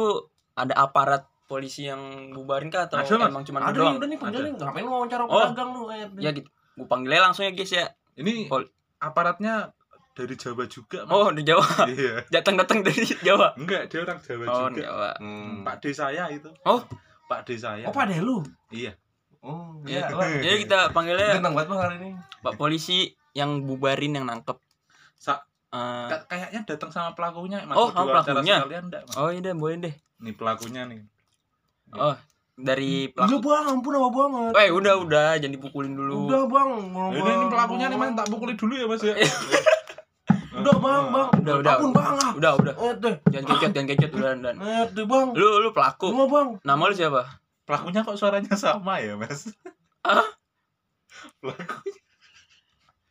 ada 0.53 0.73
aparat 0.73 1.23
polisi 1.45 1.85
yang 1.85 2.01
bubarin 2.31 2.67
kah 2.67 2.85
atau 2.85 2.97
Ada, 2.97 3.15
Mas. 3.19 3.29
emang 3.29 3.43
cuma 3.43 3.59
Ada 3.61 3.71
doang? 3.71 3.85
nih, 3.87 3.97
udah 3.97 4.07
nih 4.07 4.19
panggilin. 4.19 4.53
Ngapain 4.55 4.81
lu 4.81 4.91
wawancara 4.91 5.23
Oh. 5.23 5.29
pedagang 5.45 5.69
lu? 5.71 5.81
eh, 5.87 6.09
Ya 6.17 6.31
gitu. 6.31 6.49
Gue 6.73 6.87
panggil 6.87 7.11
aja 7.11 7.21
langsung 7.23 7.43
ya 7.43 7.51
guys 7.51 7.69
ya. 7.69 7.85
Ini 8.15 8.47
Pol- 8.47 8.71
aparatnya 8.97 9.69
dari 10.11 10.33
Jawa 10.33 10.63
juga. 10.65 11.03
Mas. 11.03 11.11
Oh, 11.11 11.29
di 11.29 11.43
Jawa. 11.43 11.61
iya. 11.91 12.23
Datang-datang 12.27 12.81
dari 12.81 13.03
Jawa. 13.19 13.53
Enggak, 13.53 13.87
dia 13.87 13.99
orang 14.01 14.17
Jawa 14.19 14.43
Oh, 14.43 14.57
juga. 14.67 14.81
Jawa. 14.81 15.09
Hmm. 15.19 15.61
Pak 15.61 15.75
D 15.77 15.91
saya 15.91 16.23
itu. 16.29 16.49
Oh. 16.63 16.81
Pak 17.25 17.39
D 17.43 17.49
saya. 17.55 17.85
Oh, 17.85 17.93
pada 17.93 18.15
lu? 18.15 18.41
Iya. 18.69 18.95
Oh, 19.39 19.77
Ya, 19.85 20.09
iya. 20.09 20.41
Jadi 20.41 20.57
kita 20.65 20.89
panggilnya 20.89 21.37
Tenang 21.37 21.53
banget 21.53 21.69
bang 21.69 21.79
hari 21.79 21.95
ini. 21.99 22.09
Pak 22.41 22.53
polisi 22.55 23.05
yang 23.31 23.61
bubarin 23.61 24.13
yang 24.13 24.25
nangkep. 24.25 24.57
Sa- 25.15 25.45
Ka- 26.07 26.25
kayaknya 26.27 26.61
datang 26.63 26.89
sama 26.89 27.09
pelakunya 27.13 27.57
Mas. 27.63 27.75
Oh, 27.75 27.87
Mau 27.87 27.93
sama 27.93 28.23
pelakunya? 28.23 28.55
sekalian 28.59 28.83
enggak, 28.85 29.01
Mas? 29.05 29.15
oh 29.15 29.29
iya 29.29 29.39
deh, 29.41 29.53
boleh 29.53 29.77
deh. 29.81 29.93
Nih 30.17 30.33
pelakunya 30.33 30.81
nih. 30.85 30.99
Oh, 31.91 32.15
dari 32.55 33.07
Udah 33.09 33.27
pelaku. 33.27 33.45
bang, 33.45 33.63
ampun 33.67 33.93
apa 33.93 34.09
banget. 34.09 34.51
Eh, 34.57 34.69
udah 34.71 34.93
udah, 34.97 35.27
jangan 35.35 35.53
dipukulin 35.53 35.93
dulu. 35.93 36.27
Udah 36.27 36.43
bang. 36.45 36.69
Ini, 37.11 37.29
ini 37.29 37.45
pelakunya 37.47 37.85
nih 37.87 37.97
Mas 37.97 38.11
tak 38.13 38.27
pukuli 38.27 38.53
dulu 38.55 38.73
ya 38.73 38.85
Mas 38.85 39.01
ya. 39.01 39.15
Udah 40.55 40.71
bang, 40.79 41.03
bang. 41.11 41.29
Udah, 41.43 41.53
udah. 41.59 41.73
Ampun 41.75 41.91
bang 41.91 42.15
ah. 42.15 42.31
Udah, 42.31 42.51
udah. 42.55 42.73
Eh 42.79 42.95
Jangan 43.27 43.45
kecot, 43.45 43.71
jangan 43.75 43.87
kecot 43.91 44.11
udah 44.15 44.31
dan. 44.39 44.55
eh 44.57 44.87
bang. 44.87 45.27
Lu 45.35 45.49
lu 45.59 45.69
pelaku. 45.69 46.07
Lu 46.09 46.31
bang. 46.31 46.47
Nama 46.63 46.79
lu 46.81 46.95
siapa? 46.95 47.21
Pelakunya 47.67 48.07
kok 48.07 48.15
suaranya 48.15 48.55
sama 48.55 49.03
ya 49.03 49.19
Mas? 49.19 49.51
Ah? 49.99 50.23
Pelaku 51.43 51.91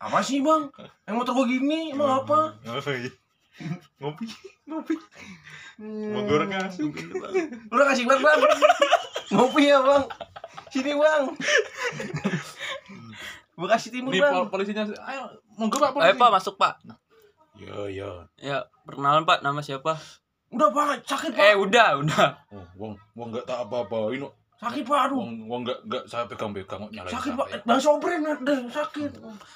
Apa 0.04 0.20
sih 0.20 0.38
bang? 0.38 0.68
Yang 1.02 1.14
motor 1.14 1.32
gua 1.32 1.46
gini, 1.46 1.90
emang 1.90 2.20
apa? 2.20 2.52
Oh, 2.62 2.76
iya. 2.84 3.10
ngopi 3.96 4.26
ngopi 4.66 4.94
Hmm. 5.74 6.10
mau 6.10 6.22
goreng 6.22 6.54
asu 6.54 6.86
Udah 7.66 7.84
kasih 7.88 8.04
banget 8.04 8.22
bang. 8.22 8.40
Ngopi 9.32 9.62
ya 9.64 9.78
bang. 9.80 10.04
Sini 10.68 10.92
bang. 10.92 11.22
Bekasi 13.54 13.88
Timur 13.88 14.10
nih 14.10 14.20
bang. 14.20 14.34
pol- 14.36 14.50
polisinya 14.52 14.82
ayo 15.04 15.30
monggo 15.54 15.78
pak 15.78 15.90
polisi 15.90 16.10
Eh, 16.10 16.16
Pak, 16.16 16.30
masuk, 16.30 16.54
Pak. 16.56 16.82
yo 17.54 17.86
yo 17.86 18.26
Ya, 18.36 18.66
perkenalan, 18.82 19.22
Pak. 19.22 19.40
Nama 19.40 19.62
siapa? 19.62 19.94
Udah 20.50 20.70
bang, 20.70 20.98
sakit 21.00 21.30
pak. 21.32 21.42
Eh, 21.44 21.54
udah, 21.54 21.88
udah. 21.96 22.26
oh 22.50 22.66
wong 22.76 22.92
wong 23.12 23.28
nggak 23.30 23.42
tak 23.44 23.58
apa 23.60 23.76
apa 23.80 23.96
ini 24.10 24.26
Sakit 24.54 24.82
pak, 24.82 24.98
aduh. 25.04 25.18
wong 25.18 25.30
wong 25.44 25.60
nggak 25.62 25.78
nggak 25.84 26.04
saya 26.04 26.24
pegang 26.24 26.50
pegang 26.50 26.80
kok 26.80 26.90
nyalain 26.90 27.10
Sakit 27.10 27.32
pak. 27.34 27.46
Bang 27.62 27.78
sobren 27.78 28.22
deh, 28.22 28.58
sakit. 28.68 29.10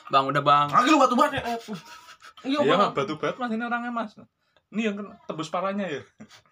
Bang, 0.09 0.25
udah, 0.27 0.43
Bang. 0.43 0.67
Lagi 0.69 0.89
lu 0.89 0.99
batu 0.99 1.15
batu. 1.15 1.37
Eh, 1.37 1.59
Iya 2.41 2.63
iya 2.63 2.71
bang. 2.73 2.79
mas 2.81 2.95
batu 2.95 3.15
bat 3.17 3.35
mas 3.35 3.51
ini 3.51 3.61
orangnya 3.61 3.91
mas 3.91 4.15
ini 4.69 4.87
yang 4.87 4.95
kena 4.95 5.19
tembus 5.25 5.49
palanya 5.49 5.83
ya 5.83 6.03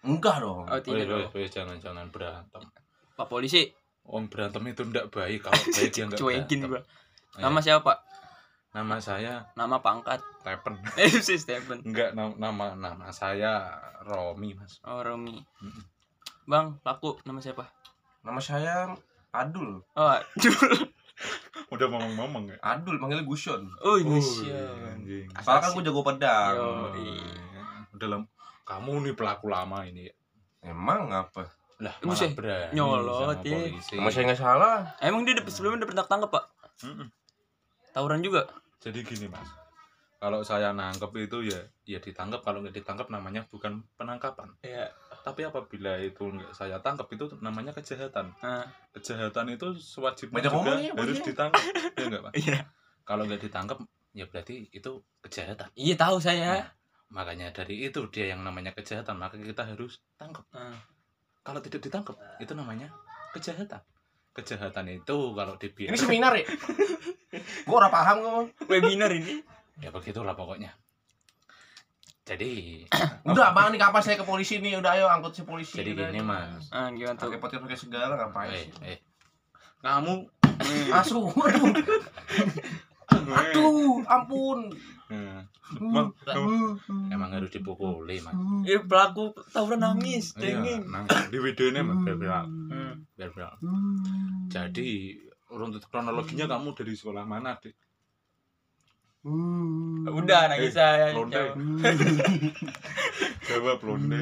Enggak 0.03 0.41
dong. 0.41 0.67
Oh, 0.67 0.79
tidak. 0.81 1.07
dong. 1.07 1.31
jangan 1.47 1.77
jangan 1.77 2.05
berantem 2.09 2.59
Pak 3.15 3.23
polisi, 3.25 3.71
Om 4.03 4.27
berantem 4.27 4.67
itu 4.67 4.83
ndak 4.83 5.07
baik 5.07 5.41
kalau 5.41 5.55
baik 5.69 5.89
dia 5.89 6.03
nggak 6.05 6.19
cuekin 6.19 6.59
berantem. 6.59 6.69
gua. 6.69 6.81
Iya. 7.33 7.41
Nama 7.41 7.59
siapa, 7.61 7.83
Pak? 7.85 7.97
nama 8.69 8.95
saya 8.99 9.33
Nama 9.53 9.77
pangkat. 9.79 10.19
Tepen 10.43 10.75
Eh, 10.99 11.17
si 11.17 11.35
Stephen. 11.35 11.79
enggak 11.81 12.11
nama 12.13 12.35
nama 12.73 13.07
saya 13.09 13.73
Romi 14.01 14.53
mas 14.53 14.83
Oh, 14.83 14.99
Romi. 14.99 15.39
Bang, 16.43 16.79
pelaku 16.79 17.15
nama 17.23 17.39
siapa? 17.39 17.63
Nama 18.21 18.39
saya 18.39 18.73
Adul. 19.29 19.81
Oh, 19.93 20.09
aduh. 20.09 20.55
udah 21.73 21.87
ngomong-ngomong 21.89 22.47
ya 22.47 22.57
Adul 22.61 22.97
panggilnya 22.97 23.23
Gusion. 23.23 23.67
Oh, 23.79 23.89
Oh, 23.89 23.95
Indonesia. 23.97 24.61
anjing. 24.87 25.25
Soalnya 25.35 25.61
kan 25.61 25.69
gue 25.71 25.83
jago 25.83 26.01
pedang. 26.01 26.53
Yo. 26.53 26.63
Oh, 26.63 26.89
udah 27.91 28.07
lama 28.07 28.25
kamu 28.61 28.91
nih 29.01 29.13
pelaku 29.13 29.47
lama 29.47 29.81
ini 29.81 30.05
ya 30.05 30.13
Emang 30.67 31.09
apa? 31.09 31.47
lah 31.77 31.93
Ibu 31.99 32.09
sih, 32.11 32.33
berani 32.33 32.73
nyolot, 32.73 33.37
ya. 33.39 33.53
Sama 33.79 34.09
saya 34.09 34.25
nggak 34.25 34.39
salah. 34.39 34.97
Emang 34.97 35.21
dia 35.21 35.33
udah- 35.33 35.45
sebelumnya 35.47 35.77
udah 35.79 35.89
pernah 35.93 36.05
tangkap, 36.05 36.29
Pak? 36.31 36.43
Mm-mm. 36.83 37.07
Tawuran 37.91 38.19
juga? 38.19 38.49
jadi 38.77 39.01
gini 39.01 39.25
mas 39.25 39.45
kalau 40.17 40.41
saya 40.41 40.69
nangkep 40.69 41.09
itu 41.19 41.47
ya 41.47 41.59
ya 41.83 41.97
ditangkap 41.97 42.39
kalau 42.39 42.61
nggak 42.61 42.73
ditangkap 42.73 43.05
namanya 43.07 43.41
bukan 43.47 43.81
penangkapan 43.93 44.53
Iya. 44.59 44.89
Tapi 45.27 45.43
apabila 45.43 45.99
itu 45.99 46.23
nggak 46.23 46.55
saya 46.55 46.79
tangkap 46.79 47.11
itu 47.11 47.27
namanya 47.43 47.75
kejahatan 47.75 48.31
Nah, 48.39 48.63
kejahatan 48.95 49.51
itu 49.51 49.75
sewajibnya 49.75 50.39
Banyak 50.39 50.51
juga 50.55 50.71
ngomong 50.71 50.79
ya, 50.87 50.91
harus 50.95 51.17
ya. 51.19 51.25
ditangkap 51.27 51.63
ya 51.91 52.03
enggak 52.07 52.21
pak 52.23 52.31
iya. 52.39 52.59
kalau 53.03 53.27
nggak 53.27 53.41
ditangkap 53.43 53.77
ya 54.15 54.23
berarti 54.25 54.71
itu 54.71 54.91
kejahatan 55.19 55.67
Iya, 55.75 55.95
tahu 55.99 56.23
saya. 56.23 56.71
makanya 57.07 57.51
dari 57.51 57.83
itu 57.83 58.07
dia 58.07 58.31
yang 58.31 58.43
namanya 58.43 58.71
kejahatan 58.71 59.19
maka 59.19 59.35
kita 59.35 59.67
harus 59.67 59.99
tangkap 60.15 60.47
Nah, 60.55 60.79
kalau 61.43 61.59
tidak 61.59 61.83
ditangkap 61.83 62.15
itu 62.39 62.55
namanya 62.55 62.87
kejahatan 63.35 63.83
kejahatan 64.31 64.85
itu 64.93 65.17
kalau 65.33 65.53
Ini 65.55 65.61
dibiarkan 65.65 65.97
seminar 65.99 66.33
ya? 66.37 66.45
gue 67.67 67.75
ora 67.75 67.89
paham 67.89 68.17
kok. 68.21 68.69
webinar 68.69 69.11
ini. 69.11 69.43
ya 69.77 69.91
begitulah 69.91 70.33
pokoknya 70.33 70.71
jadi 72.27 72.51
Udah 73.27 73.51
bang 73.51 73.71
nih 73.71 73.79
kapan 73.79 74.01
saya 74.01 74.15
ke 74.15 74.23
polisi 74.23 74.59
nih? 74.59 74.75
Udah 74.75 74.91
ayo 74.93 75.07
angkut 75.07 75.31
si 75.31 75.43
polisi. 75.43 75.75
jadi 75.75 75.91
gini 75.91 76.19
mas 76.19 76.67
Ah, 76.69 76.87
gimana 76.89 77.15
tuh? 77.15 77.27
Pakai 77.27 77.39
pakai 77.39 77.57
pakai 77.61 77.77
segala 77.77 78.13
ngapain 78.15 78.51
eh 78.51 78.67
sih? 78.67 78.71
eh 78.85 78.99
kamu 79.79 80.27
Asu, 80.89 81.21
aduh, 83.07 83.31
aduh, 83.31 84.03
ampun. 84.05 84.67
Hmm. 85.07 85.45
Bang, 85.69 86.11
kamu 86.19 86.75
emang 87.07 87.29
harus 87.29 87.47
dipukuli 87.47 88.19
mas 88.19 88.35
Eh, 88.63 88.79
pelaku 88.81 89.31
tawuran 89.49 89.79
nangis, 89.79 90.33
Iya, 90.33 90.59
dengeng. 90.59 90.83
nang 90.87 91.05
di 91.29 91.37
videonya 91.37 91.83
mas 91.83 91.99
biar 92.01 92.17
biar 92.17 92.43
Hmm. 92.43 93.05
biar 93.13 93.31
biar 93.31 93.53
jadi 94.47 94.87
runtut 95.47 95.83
kronologinya 95.85 96.47
kamu 96.47 96.73
dari 96.73 96.91
sekolah 96.91 97.23
mana 97.23 97.55
dek 99.27 100.13
Udah 100.13 100.41
nangis 100.47 100.73
saya. 100.73 101.11
londe 101.11 101.35
jawab. 101.35 101.55
jawab 103.47 103.79
londe 103.83 104.19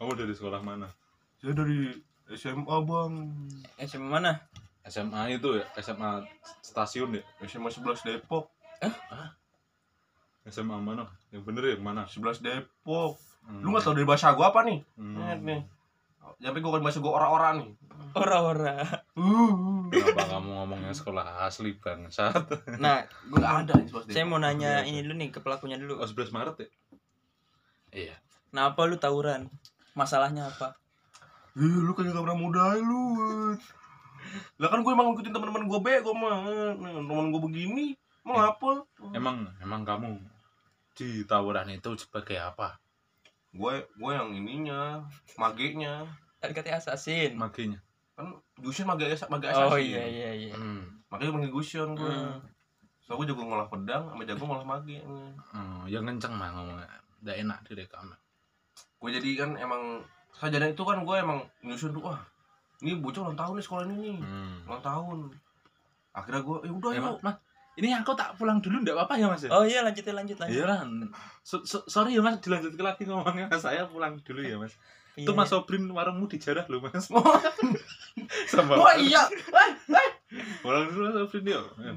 kamu 0.00 0.12
dari 0.16 0.32
sekolah 0.32 0.60
mana 0.64 0.88
Saya 1.40 1.52
dari 1.56 1.92
SMA 2.30 2.76
bang. 2.86 3.12
Eh, 3.80 3.86
SMA 3.90 4.06
mana? 4.06 4.38
SMA 4.86 5.34
itu 5.34 5.58
ya 5.58 5.64
SMA 5.82 6.22
stasiun 6.62 7.18
ya 7.18 7.22
SMA 7.48 7.68
11 7.68 8.06
Depok. 8.06 8.48
SMA 10.46 10.78
mana 10.78 11.10
yang 11.34 11.42
bener 11.42 11.74
yang 11.76 11.82
mana 11.82 12.06
11 12.06 12.40
Depok. 12.40 13.18
Hmm. 13.44 13.60
Lu 13.64 13.72
nggak 13.74 13.82
tahu 13.82 13.94
dari 13.98 14.06
bahasa 14.06 14.32
gua 14.36 14.54
apa 14.54 14.62
nih? 14.62 14.78
Hmm. 14.94 15.42
Nih. 15.42 15.60
Sampai 16.40 16.60
gua 16.60 16.76
kan 16.76 16.82
bahasa 16.82 16.98
gua 16.98 17.12
ora-ora 17.16 17.48
nih. 17.56 17.70
Ora-ora. 18.10 18.76
kenapa 19.90 20.22
kamu 20.30 20.48
ngomongnya 20.54 20.90
sekolah 20.90 21.44
asli 21.44 21.74
bangsat 21.76 22.32
Nah, 22.78 23.02
Enggak 23.26 23.52
ada 23.66 23.74
di 23.76 23.86
11 23.86 24.06
Depok. 24.06 24.10
saya 24.10 24.24
mau 24.24 24.38
nanya 24.38 24.82
ini 24.82 25.02
dulu 25.02 25.14
nih 25.14 25.28
ke 25.30 25.38
pelakunya 25.38 25.76
dulu. 25.76 25.98
oh 25.98 26.06
11 26.06 26.30
Maret 26.30 26.56
ya 26.58 26.68
iya 27.92 28.16
Kenapa 28.50 28.82
lu 28.82 28.98
tawuran? 28.98 29.46
Masalahnya 29.94 30.46
apa? 30.46 30.74
Ih, 31.54 31.82
lu 31.82 31.94
kan 31.94 32.02
gak 32.04 32.18
pernah 32.18 32.38
muda 32.38 32.74
lu. 32.74 33.14
Lah 34.58 34.68
kan 34.70 34.82
gue 34.82 34.90
emang 34.90 35.14
ngikutin 35.14 35.30
teman-teman 35.30 35.66
gue 35.66 35.80
bego 35.80 36.10
mah. 36.10 36.42
Teman 36.74 37.30
gue 37.30 37.42
begini, 37.42 37.94
mau 38.22 38.42
apa? 38.42 38.82
emang 39.14 39.46
emang 39.58 39.82
kamu 39.82 40.18
di 40.94 41.22
tawuran 41.24 41.70
itu 41.70 41.94
sebagai 41.96 42.38
apa 42.38 42.74
Gue 43.50 43.74
gue 43.82 44.12
yang 44.12 44.30
ininya, 44.30 45.02
magenya. 45.38 46.06
Tadi 46.40 46.52
katanya 46.56 46.80
assassin. 46.80 47.36
maginya 47.36 47.80
Kan 48.16 48.36
Gusion 48.56 48.88
mage 48.88 49.12
mage 49.28 49.46
Oh 49.52 49.76
assassin. 49.76 49.90
iya 49.92 50.04
iya 50.06 50.30
iya. 50.32 50.54
hmm. 50.56 51.10
Makanya 51.12 51.30
manggil 51.36 51.52
Gusion 51.52 51.92
gue. 51.98 52.08
Hmm. 52.08 52.40
So 53.04 53.18
gue 53.18 53.26
jago 53.26 53.42
ngolah 53.42 53.68
pedang 53.68 54.08
sama 54.08 54.22
jago 54.24 54.44
ngolah 54.46 54.66
mage. 54.66 55.02
Oh, 55.02 55.84
yang 55.90 56.06
kenceng 56.06 56.32
mah 56.38 56.54
ngomongnya 56.54 56.88
udah 57.20 57.36
enak 57.36 57.58
direkam 57.68 58.08
Gue 59.00 59.12
jadi 59.12 59.44
kan 59.44 59.56
emang 59.60 60.00
sajana 60.36 60.72
itu 60.72 60.82
kan 60.84 61.04
gue 61.04 61.16
emang 61.20 61.44
nyusun 61.64 61.92
tuh 61.92 62.04
wah 62.08 62.20
ini 62.80 62.96
bocah 62.96 63.28
ulang 63.28 63.36
tahun 63.36 63.54
nih 63.60 63.64
sekolah 63.64 63.84
ini 63.88 63.96
nih 64.00 64.18
hmm. 64.24 64.56
ulang 64.68 64.84
tahun 64.84 65.18
akhirnya 66.16 66.40
gue 66.42 66.56
ya 66.64 66.72
udah 66.72 66.90
yuk 66.96 67.20
mah 67.20 67.36
ini 67.80 67.90
aku 67.90 68.12
tak 68.12 68.36
pulang 68.36 68.60
dulu 68.60 68.78
ndak 68.78 68.92
apa-apa 68.92 69.16
ya 69.16 69.26
mas 69.26 69.42
ya 69.42 69.50
Oh 69.50 69.64
iya 69.64 69.80
lanjutin 69.80 70.12
lanjut 70.12 70.36
lanjut. 70.36 70.52
Iya 70.52 70.64
lah. 70.64 70.84
So- 71.40 71.64
so- 71.64 71.88
sorry 71.88 72.12
ya 72.12 72.20
mas, 72.20 72.36
dilanjutkan 72.38 72.84
lagi 72.84 73.08
ngomongnya. 73.08 73.48
Saya 73.58 73.88
pulang 73.88 74.20
dulu 74.20 74.40
ya 74.40 74.60
mas. 74.60 74.76
Iya. 75.16 75.24
Itu 75.24 75.32
mas 75.32 75.48
Sobrin 75.48 75.88
warungmu 75.88 76.28
dijarah 76.28 76.68
loh 76.68 76.80
mas. 76.82 77.08
Sama. 78.52 78.76
Oh 78.76 78.92
iya. 78.94 79.24
Eh, 79.26 80.08
Pulang 80.60 80.86
dulu 80.86 81.08
mas 81.08 81.16
Sobrin 81.18 81.48
yuk. 81.48 81.64
Ya. 81.78 81.92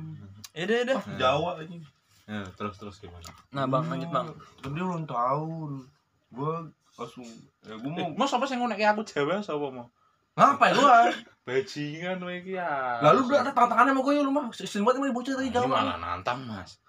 Ya 0.55 0.81
udah. 0.87 0.99
Jawa 1.15 1.51
ini. 1.61 1.83
Ya, 2.23 2.39
terus 2.55 2.79
terus 2.79 2.95
gimana? 2.97 3.27
Nah 3.51 3.67
bang 3.67 3.83
lanjut 3.85 4.07
bang. 4.07 4.27
Dia 4.63 4.81
ulang 4.81 5.03
tahun. 5.03 5.83
Gua 6.31 6.63
langsung 6.93 7.27
ya 7.61 7.75
mau 7.75 7.93
Eh, 7.93 8.07
mau 8.13 8.23
siapa 8.23 8.45
sih 8.45 8.55
ngonek 8.55 8.79
aku 8.87 9.03
Jawa 9.03 9.41
siapa 9.41 9.67
mau? 9.67 9.91
Ngapain 10.33 10.73
gua? 10.73 11.13
Bajingan 11.43 12.23
wae 12.23 12.39
iki 12.39 12.55
ya. 12.55 13.03
Lalu 13.03 13.19
udah 13.27 13.39
ada 13.43 13.51
tantangannya 13.51 13.91
sama 13.91 14.01
gue 14.01 14.13
ya 14.15 14.21
lu 14.23 14.31
mah. 14.31 14.47
Sering 14.55 14.87
banget 14.87 15.03
emang 15.03 15.11
bocah 15.11 15.33
tadi 15.35 15.49
Ini 15.51 15.55
Jawa. 15.59 15.67
malah 15.67 15.97
nantang 15.99 16.39
mas. 16.47 16.79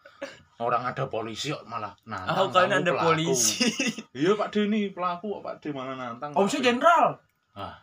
Orang 0.63 0.87
ada 0.87 1.11
polisi 1.11 1.51
kok 1.51 1.67
malah 1.67 1.91
nantang. 2.07 2.39
Oh 2.39 2.47
kalian 2.55 2.87
ada 2.87 2.93
pelaku. 2.95 3.07
polisi. 3.11 3.67
Iya 4.15 4.39
Pak 4.39 4.55
Deni 4.55 4.95
pelaku 4.95 5.27
kok 5.39 5.43
Pak 5.43 5.55
D 5.59 5.75
malah 5.75 5.99
nantang. 5.99 6.31
Om 6.39 6.47
saya 6.47 6.71
jenderal. 6.71 7.19
Ah. 7.59 7.83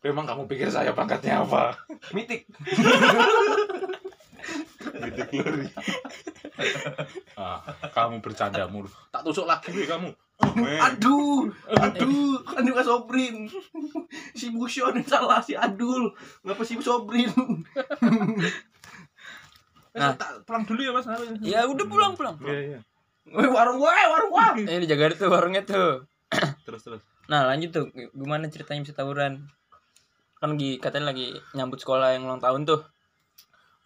Memang 0.00 0.28
kamu 0.28 0.44
pikir 0.44 0.68
saya 0.68 0.92
pangkatnya 0.92 1.40
apa? 1.40 1.72
Mitik. 2.12 2.44
Gitu 5.00 5.22
glory. 5.32 5.68
ah, 7.40 7.60
kamu 7.92 8.20
bercanda 8.20 8.68
mulu. 8.68 8.88
Tak 9.08 9.24
tusuk 9.24 9.48
lagi 9.48 9.72
kamu. 9.88 10.12
Aduh, 10.40 11.52
aduh, 11.68 12.40
kan 12.44 12.62
juga 12.64 12.82
Sobrin. 12.82 13.46
Si 14.38 14.50
Bushon 14.50 14.98
yang 14.98 15.06
salah, 15.06 15.38
si 15.38 15.54
Adul. 15.54 16.10
Ngapa 16.42 16.62
si 16.64 16.80
Sobrin? 16.80 17.30
Nah. 19.90 20.14
Tak 20.14 20.46
pulang 20.46 20.62
dulu 20.62 20.86
ya 20.86 20.94
Mas. 20.94 21.02
Ya 21.42 21.66
udah 21.66 21.82
pulang 21.90 22.14
pulang. 22.14 22.38
Iya, 22.46 22.78
iya. 22.78 22.80
Warung 23.26 23.82
gue, 23.82 23.90
warung 23.90 24.30
gua. 24.30 24.54
Eh 24.54 24.78
dijaga 24.86 25.18
tuh 25.18 25.26
warungnya 25.26 25.66
tuh. 25.66 26.06
Terus 26.66 26.86
terus. 26.86 27.02
Nah 27.26 27.46
lanjut 27.46 27.74
tuh 27.74 27.84
gimana 28.14 28.46
ceritanya 28.46 28.86
bisa 28.86 28.94
tawuran? 28.94 29.50
Kan 30.38 30.54
lagi 30.54 30.78
katanya 30.78 31.10
lagi 31.10 31.34
nyambut 31.58 31.82
sekolah 31.82 32.14
yang 32.14 32.22
ulang 32.22 32.38
tahun 32.38 32.70
tuh. 32.70 32.86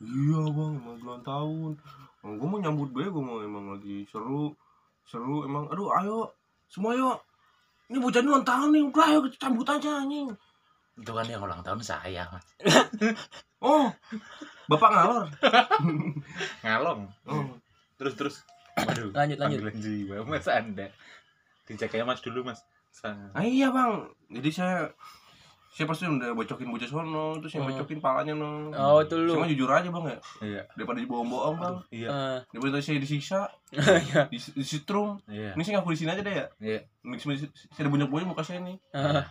Iya 0.05 0.45
bang, 0.53 0.73
emang 0.77 0.99
ulang 1.01 1.25
tahun. 1.25 1.71
Gue 2.25 2.49
mau 2.49 2.61
nyambut 2.61 2.93
gue, 2.93 3.05
gue 3.09 3.25
mau 3.25 3.41
emang 3.41 3.73
lagi 3.73 4.05
seru, 4.13 4.53
seru 5.09 5.49
emang. 5.49 5.73
Aduh, 5.73 5.89
ayo, 5.93 6.33
semua 6.75 6.99
yuk. 6.99 7.19
Ini 7.87 8.03
bocah 8.03 8.19
ini 8.19 8.29
ulang 8.29 8.43
tahun 8.43 8.69
nih, 8.75 8.83
udah 8.91 9.05
ayo 9.07 9.19
kita 9.23 9.47
sambut 9.47 9.67
aja 9.69 10.03
anjing. 10.03 10.27
Itu 10.99 11.11
kan 11.15 11.27
yang 11.27 11.43
ulang 11.43 11.63
tahun 11.63 11.79
saya, 11.81 12.27
Mas. 12.35 12.47
Oh, 13.65 13.89
bapak 14.69 14.91
ngalor. 14.93 15.25
Ngalong. 16.67 17.09
Oh. 17.25 17.57
Terus 17.97 18.13
terus. 18.13 18.37
Waduh. 18.77 19.09
Lanjut, 19.17 19.39
lanjut. 19.41 19.73
jiwa 19.79 20.21
Mas 20.27 20.45
Anda. 20.45 20.93
Dicek 21.65 21.95
aja 21.95 22.05
Mas 22.05 22.21
dulu, 22.21 22.45
Mas. 22.45 22.61
Sa- 22.93 23.33
Ah, 23.33 23.41
iya 23.41 23.73
bang, 23.73 24.05
jadi 24.29 24.51
saya 24.53 24.79
saya 25.75 25.91
pasti 25.91 26.07
udah 26.07 26.31
bocokin 26.33 26.71
bocah 26.71 26.87
sono, 26.87 27.35
terus 27.37 27.51
yang 27.53 27.67
Hmm. 27.67 27.75
bocokin 27.75 27.99
palanya 27.99 28.31
no. 28.33 28.71
Oh 28.71 29.03
itu 29.03 29.15
lu. 29.17 29.35
Cuma 29.35 29.45
jujur 29.45 29.67
aja 29.67 29.91
bang 29.91 30.07
ya, 30.07 30.19
Iya. 30.41 30.63
daripada 30.73 30.99
dibohong-bohong 30.99 31.57
bang. 31.59 31.75
Iya. 31.91 32.09
Eh, 32.09 32.39
Daripada 32.49 32.79
saya 32.79 32.97
disiksa, 32.97 33.51
Iya. 34.07 34.31
di, 34.31 34.39
disetrum. 34.55 35.19
Iya. 35.27 35.53
Ini 35.53 35.63
saya 35.63 35.75
ngaku 35.77 35.91
di 35.91 35.99
sini 35.99 36.11
aja 36.11 36.23
deh 36.23 36.31
ya. 36.33 36.47
Iya. 36.57 36.79
Ini 37.03 37.15
di- 37.19 37.51
saya 37.51 37.83
ada 37.83 37.91
banyak-banyak 37.91 38.29
muka 38.29 38.43
saya 38.43 38.61
nih. 38.61 38.79
eh, 38.93 39.23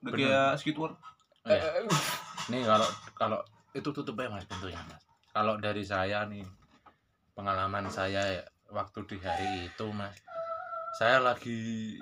Udah 0.00 0.12
kayak 0.12 0.50
Squidward. 0.56 0.94
Iya. 1.42 1.60
Nih 2.48 2.62
kalau 2.62 2.88
kalau 3.12 3.38
itu 3.72 3.88
tutup 3.88 4.14
aja 4.16 4.30
Mas 4.30 4.46
pintunya, 4.46 4.78
Mas. 4.86 5.02
Kalau 5.28 5.58
dari 5.58 5.82
saya 5.82 6.22
nih 6.24 6.46
pengalaman 7.32 7.88
saya 7.88 8.22
ya, 8.30 8.42
waktu 8.68 9.02
di 9.04 9.16
hari 9.18 9.66
itu, 9.66 9.86
Mas. 9.90 10.14
Saya 10.92 11.18
lagi 11.18 11.96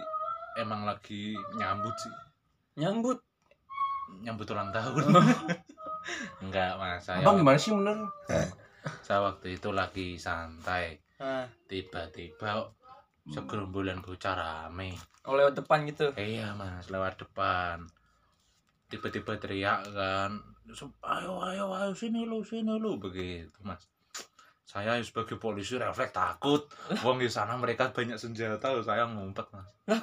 emang 0.54 0.82
lagi 0.82 1.32
nyambut 1.54 1.96
sih. 1.96 2.12
Nyambut. 2.76 3.22
Nyambut 4.20 4.46
ulang 4.48 4.70
tahun. 4.70 5.14
Enggak, 6.42 6.72
Mas. 6.76 7.04
Saya 7.04 7.22
Abang 7.22 7.38
gimana 7.38 7.56
sih 7.56 7.70
bener? 7.70 7.98
saya 9.00 9.20
waktu 9.22 9.54
itu 9.54 9.68
lagi 9.70 10.16
santai. 10.16 10.96
Eh, 11.16 11.46
Tiba-tiba 11.66 12.72
segerombolan 13.26 14.00
bocah 14.00 14.32
rame. 14.32 14.96
oh 15.22 15.36
lewat 15.36 15.52
depan 15.54 15.84
gitu. 15.84 16.08
Iya 16.16 16.56
mas, 16.56 16.88
lewat 16.88 17.20
depan. 17.20 17.84
Tiba-tiba 18.88 19.36
teriak 19.36 19.84
kan, 19.86 20.40
"Sup- 20.72 20.96
ayo 21.04 21.38
ayo 21.44 21.68
ayo 21.70 21.92
sini 21.92 22.24
lu 22.24 22.40
sini 22.40 22.74
lu 22.74 22.96
begitu 22.96 23.52
mas. 23.60 23.84
Saya 24.64 24.96
sebagai 24.98 25.36
polisi 25.36 25.76
refleks 25.76 26.10
takut. 26.10 26.64
Wong 27.04 27.20
di 27.20 27.28
sana 27.28 27.54
mereka 27.54 27.92
banyak 27.92 28.16
senjata, 28.16 28.72
saya 28.80 29.04
ngumpet 29.04 29.44
mas. 29.52 29.68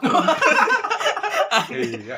iya, 1.70 2.18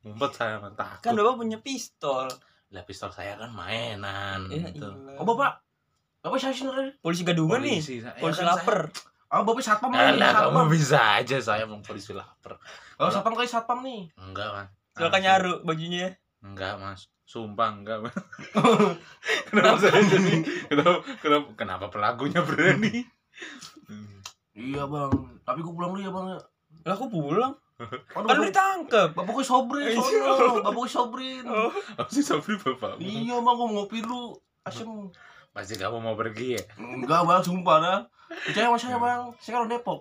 ngumpet 0.00 0.30
saya 0.32 0.58
takut. 0.70 1.00
Kan 1.00 1.12
bapak 1.12 1.34
punya 1.36 1.58
pistol. 1.58 2.26
Lah 2.68 2.82
pistol 2.82 3.10
saya 3.10 3.36
kan 3.36 3.50
mainan. 3.50 4.48
Ya, 4.48 4.68
gitu. 4.68 4.88
iyalah. 4.88 5.16
Oh 5.16 5.24
bapak, 5.24 5.60
bapak 6.20 6.38
saya 6.38 6.52
sebenarnya. 6.52 6.96
Polisi 6.98 7.22
gadungan 7.22 7.60
nih. 7.60 7.78
Polisi, 7.78 7.94
saya- 7.98 8.16
Polisi 8.16 8.38
ya 8.38 8.44
kan 8.44 8.50
lapar. 8.54 8.80
Oh 9.28 9.42
bapak 9.42 9.62
satpam 9.62 9.90
Saya, 9.90 10.12
nih, 10.12 10.20
kamu 10.20 10.36
satpam. 10.52 10.66
bisa 10.68 11.00
aja 11.16 11.36
saya 11.38 11.64
mau 11.64 11.80
polisi 11.84 12.12
lapar. 12.12 12.60
Oh 12.96 13.08
satpam 13.08 13.32
kayak 13.32 13.48
satpam 13.48 13.80
nih. 13.80 14.12
Enggak 14.16 14.48
mas. 14.50 14.68
Silakan 14.92 15.20
nyaru 15.20 15.54
bajunya. 15.62 16.08
Enggak 16.42 16.74
mas, 16.76 17.00
sumpah 17.22 17.72
enggak 17.72 17.98
mas. 18.02 18.12
kenapa 19.48 19.78
saya 19.78 20.04
jadi 20.04 20.34
kenapa, 20.68 21.00
kenapa, 21.16 21.48
kenapa 21.56 21.86
pelakunya 21.88 22.40
berani? 22.40 23.08
Iya 24.52 24.84
bang, 24.84 25.12
tapi 25.42 25.58
gue 25.60 25.72
pulang 25.72 25.96
dulu 25.96 26.02
ya 26.02 26.12
bang. 26.12 26.26
Lah 26.84 26.92
aku 26.92 27.08
pulang. 27.08 27.56
Aduh, 27.78 27.98
Kan 28.04 28.20
lu 28.20 28.28
bapak, 28.28 28.46
ditangkep. 28.48 29.08
bapak 29.12 29.32
gue 29.32 29.44
sobrin, 29.44 29.86
Eh, 29.88 29.96
sono. 29.96 30.60
bapak 30.60 30.72
gue 30.74 30.88
sobrin. 30.88 31.44
Oh. 31.44 31.70
Apa 31.96 32.10
sih 32.10 32.20
Sabri 32.20 32.54
bapak? 32.54 32.98
Iya 32.98 33.36
bang, 33.36 33.54
gue 33.54 33.66
mau 33.66 33.74
ngopi 33.82 33.98
dulu. 34.00 34.36
Asem. 34.62 35.08
Pasti 35.50 35.74
kamu 35.74 35.98
mau 35.98 36.14
pergi 36.14 36.56
ya? 36.56 36.62
Enggak 36.76 37.24
bang, 37.24 37.40
sumpah 37.40 37.76
dah. 37.78 37.98
Percaya 38.32 38.66
sama 38.66 38.78
saya 38.78 38.96
bang, 38.96 39.20
saya 39.36 39.52
kan 39.58 39.68
Depok. 39.68 40.00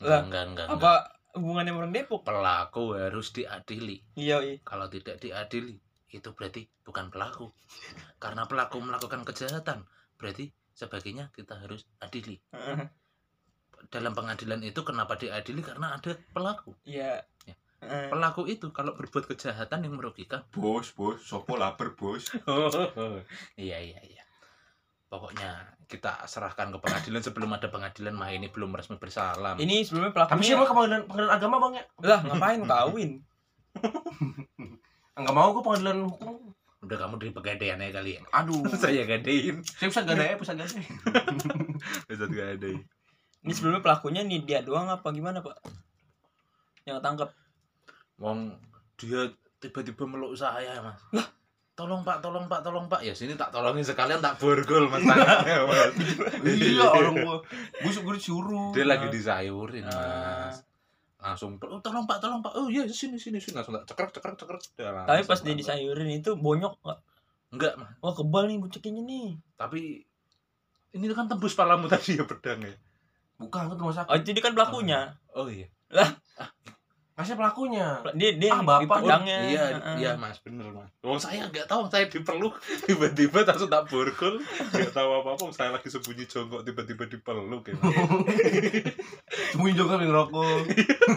Lah, 0.00 0.20
enggak, 0.20 0.44
enggak, 0.48 0.66
enggak. 0.68 0.78
Apa 0.78 0.92
hubungannya 1.34 1.72
sama 1.72 1.78
orang 1.80 1.94
Depok? 1.94 2.20
Pelaku 2.22 2.84
harus 2.94 3.28
diadili. 3.30 3.96
Iya, 4.14 4.36
iya. 4.42 4.56
Kalau 4.60 4.86
tidak 4.86 5.16
diadili, 5.18 5.78
itu 6.08 6.28
berarti 6.32 6.68
bukan 6.82 7.08
pelaku. 7.08 7.48
Karena 8.18 8.44
pelaku 8.44 8.78
melakukan 8.78 9.22
kejahatan, 9.22 9.86
berarti 10.16 10.50
sebagainya 10.74 11.32
kita 11.32 11.56
harus 11.56 11.88
adili. 11.98 12.36
Dalam 13.88 14.12
pengadilan 14.12 14.60
itu 14.60 14.82
kenapa 14.82 15.14
diadili? 15.14 15.62
Karena 15.62 15.94
ada 15.94 16.12
pelaku. 16.34 16.74
Iya. 16.82 17.22
Ya. 17.46 17.54
Heeh. 17.78 18.10
Pelaku 18.10 18.50
itu 18.50 18.74
kalau 18.74 18.98
berbuat 18.98 19.30
kejahatan 19.30 19.86
yang 19.86 19.94
merugikan 19.94 20.42
Bos, 20.50 20.90
bos, 20.92 21.22
sopo 21.22 21.54
lapar 21.54 21.94
bos. 21.94 22.26
iya 23.54 23.78
iya 23.78 24.00
iya. 24.02 24.22
Pokoknya 25.08 25.62
kita 25.86 26.26
serahkan 26.28 26.68
ke 26.74 26.78
pengadilan 26.82 27.22
sebelum 27.22 27.48
ada 27.54 27.70
pengadilan 27.70 28.12
mah 28.12 28.28
ini 28.28 28.50
belum 28.50 28.74
resmi 28.74 28.98
bersalah. 29.00 29.56
Ini 29.56 29.86
sebelumnya 29.86 30.10
Tapi 30.26 30.42
sih 30.42 30.52
pelakunya. 30.52 30.58
emang 30.58 30.68
pengadilan, 30.68 31.02
pengadilan 31.06 31.32
agama 31.32 31.56
bang 31.64 31.72
ya? 31.78 31.84
Lah, 32.04 32.20
ngapain 32.28 32.60
kawin? 32.66 33.10
Enggak 35.16 35.34
mau 35.34 35.48
gue 35.54 35.62
pengadilan 35.64 35.98
hukum. 36.04 36.34
Udah 36.78 36.96
kamu 36.98 37.14
dari 37.18 37.32
pegadaian 37.34 37.78
aja 37.82 37.98
kali 37.98 38.10
ya. 38.18 38.20
Aduh, 38.36 38.62
Saya 38.82 39.02
gadein. 39.02 39.62
saya 39.64 39.88
bisa 39.90 40.02
gadai, 40.02 40.34
bisa 40.36 40.52
gadai. 40.54 40.82
Bisa 42.06 42.26
gadein. 42.26 42.82
Ini 43.48 43.56
sebelumnya 43.56 43.80
pelakunya 43.80 44.20
nih 44.20 44.44
dia 44.44 44.60
doang 44.60 44.92
apa 44.92 45.08
gimana, 45.08 45.40
Pak? 45.40 45.56
Yang 46.84 47.00
tangkap. 47.00 47.32
Wong 48.20 48.60
dia 49.00 49.32
tiba-tiba 49.56 50.04
meluk 50.04 50.36
saya 50.36 50.84
mas. 50.84 51.00
Lah 51.16 51.28
tolong 51.78 52.02
pak, 52.02 52.18
tolong 52.18 52.50
pak, 52.50 52.60
tolong 52.66 52.90
pak. 52.90 53.06
Ya 53.06 53.14
sini 53.14 53.38
tak 53.38 53.54
tolongin 53.54 53.86
sekalian 53.86 54.18
tak 54.18 54.42
borgol 54.42 54.90
mas 54.90 55.06
tangannya 55.06 55.62
mas. 55.70 55.94
iya, 56.42 56.90
orang 56.90 57.14
gue, 57.14 57.38
gue 57.86 57.92
gue 58.02 58.14
disuruh. 58.18 58.74
Dia 58.74 58.82
lagi 58.82 59.06
disayurin 59.14 59.86
Ah. 59.86 60.50
mas. 60.50 60.66
Langsung 61.22 61.54
oh, 61.62 61.78
tolong 61.78 62.02
pak, 62.10 62.18
tolong 62.18 62.42
pak. 62.42 62.58
Oh 62.58 62.66
iya 62.66 62.82
sini 62.90 63.14
sini 63.14 63.38
sini 63.38 63.54
langsung 63.54 63.78
tak 63.78 63.94
cekrek 63.94 64.10
cekrek 64.10 64.34
cekrek. 64.34 64.62
Tapi 65.06 65.22
pas 65.22 65.38
dia 65.38 65.54
disayurin 65.54 66.10
itu 66.10 66.34
bonyok 66.34 66.82
nggak? 66.82 66.98
Enggak 67.54 67.72
mas. 67.78 67.94
Wah, 68.02 68.14
kebal 68.14 68.50
nih 68.50 68.58
bocekinnya 68.58 69.02
nih. 69.06 69.38
Tapi 69.54 70.02
ini 70.98 71.04
kan 71.14 71.30
tembus 71.30 71.54
palamu 71.54 71.86
tadi 71.94 72.18
ya 72.18 72.26
pedang 72.26 72.58
ya. 72.66 72.74
Bukan, 73.38 73.60
itu 73.64 73.74
rumah 73.76 73.94
sakit. 73.94 74.08
Oh, 74.08 74.16
itu 74.16 74.30
dia 74.30 74.42
kan 74.42 74.52
pelakunya. 74.52 75.00
Oh 75.30 75.46
iya. 75.46 75.70
Lah. 75.88 76.10
Ah, 76.36 76.50
Masih 77.14 77.34
pelakunya. 77.34 77.98
Dia 78.12 78.30
dia 78.32 78.50
Ah, 78.52 78.62
bapak. 78.62 79.02
pedangnya. 79.02 79.38
iya 79.44 79.62
Heeh. 79.72 79.96
iya 79.98 80.10
mas 80.14 80.38
bener 80.38 80.70
mas 80.70 80.86
Wong 81.00 81.18
saya 81.18 81.46
nggak 81.46 81.66
tahu 81.66 81.82
saya 81.84 82.06
dipeluk 82.06 82.54
tiba-tiba 82.86 83.42
langsung 83.42 83.66
tak 83.66 83.86
borgol 83.86 84.38
nggak 84.38 84.92
tahu 84.92 85.10
apa 85.16 85.28
apa 85.32 85.44
saya 85.50 85.70
lagi 85.72 85.86
sembunyi 85.88 86.24
jongkok 86.24 86.62
tiba-tiba 86.62 87.04
dipeluk 87.08 87.62
ya 87.64 87.74
Mas. 87.74 87.90
Sembunyi 89.50 89.74
nih 89.74 90.06
ngerokok. 90.06 90.58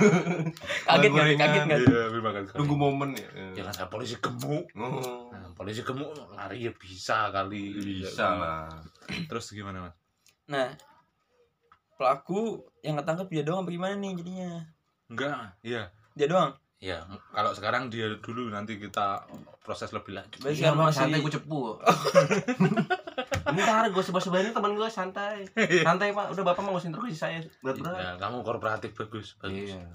Kaget 0.89 1.09
nggak? 1.11 1.25
Kaget 1.37 1.61
nggak? 1.63 1.79
iya 1.83 2.01
terima 2.09 2.31
kasih 2.33 2.53
Nunggu 2.55 2.75
momen 2.75 3.09
ya. 3.13 3.29
jangan 3.53 3.71
saya 3.71 3.87
polisi 3.87 4.17
gemuk 4.17 4.65
Oh. 4.73 5.29
nah, 5.29 5.53
polisi 5.53 5.81
gemuk 5.81 6.09
lari 6.31 6.65
ya 6.65 6.73
bisa 6.73 7.29
kali 7.29 7.77
Bisa 8.01 8.25
lah. 8.25 8.65
terus 9.27 9.45
gimana 9.51 9.85
mas 9.85 9.93
Nah, 10.49 10.67
pelaku 12.01 12.41
yang 12.81 12.97
ketangkep 12.97 13.27
dia 13.29 13.43
doang 13.43 13.61
apa 13.61 13.69
gimana 13.69 13.93
nih 13.93 14.17
jadinya? 14.17 14.51
enggak 15.05 15.53
iya 15.61 15.85
Dia 16.11 16.25
doang. 16.25 16.51
ya 16.81 16.97
kalau 17.29 17.53
sekarang 17.53 17.87
dia 17.87 18.09
dulu 18.17 18.49
nanti 18.49 18.75
kita 18.75 19.21
proses 19.61 19.91
lebih 19.91 20.17
lanjut 20.17 20.41
Iya 20.41 20.73
masih 20.73 20.97
santai 20.99 21.21
gue 21.21 21.29
cepu. 21.29 21.77
Bentar, 23.51 23.83
gue 23.85 24.01
sebab-sebabnya 24.01 24.49
teman 24.49 24.73
gue 24.73 24.87
santai. 24.87 25.43
Santai 25.83 26.09
pak, 26.09 26.31
udah 26.31 26.41
bapak 26.41 26.63
mau 26.63 26.73
ngusin 26.73 26.89
terus 26.89 27.13
saya 27.13 27.37
berat-berat. 27.59 27.99
ya, 27.99 28.09
kamu 28.17 28.41
kooperatif 28.41 28.91
bagus 28.95 29.37
bagus 29.37 29.69
Iya. 29.69 29.85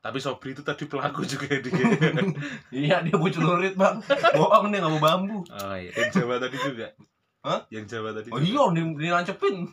tapi 0.00 0.18
Sobri 0.18 0.52
itu 0.52 0.60
tadi 0.60 0.84
pelaku 0.84 1.22
juga 1.24 1.48
dia 1.54 1.70
Iya 2.82 2.96
dia 3.00 3.14
bocil 3.14 3.40
lurit 3.40 3.72
bang. 3.72 4.02
Bohong 4.34 4.68
dia 4.68 4.82
nggak 4.82 4.90
mau 4.90 5.00
bambu. 5.00 5.38
oh, 5.40 5.74
iya. 5.74 5.92
yang 5.92 6.10
Jawa 6.10 6.36
tadi 6.36 6.56
juga 6.58 6.90
Hah? 7.44 7.60
yang 7.68 7.84
Jawa 7.84 8.10
tadi 8.10 8.32
Oh 8.32 8.40
iya, 8.40 8.64
di, 8.72 8.80
dilancepin. 8.96 9.68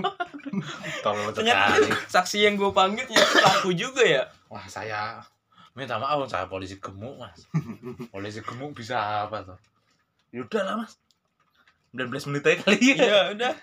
tolong 1.04 1.28
sekali 1.30 1.88
saksi 2.08 2.38
yang 2.40 2.54
gue 2.56 2.70
panggil 2.70 3.04
ternyata 3.04 3.36
pelaku 3.36 3.70
juga 3.72 4.00
ya. 4.00 4.22
wah 4.46 4.64
saya 4.64 5.20
minta 5.72 5.96
maaf 5.96 6.24
saya 6.26 6.44
polisi 6.46 6.76
gemuk 6.76 7.16
mas 7.16 7.48
polisi 8.08 8.40
gemuk 8.40 8.72
bisa 8.72 9.24
apa 9.24 9.42
tuh 9.42 9.58
yaudah 10.30 10.62
lah 10.62 10.74
mas 10.78 10.96
19 11.92 12.08
menit 12.30 12.44
aja 12.46 12.56
kali 12.62 12.78
ya 12.80 12.94
Iya, 12.96 13.20
udah. 13.32 13.54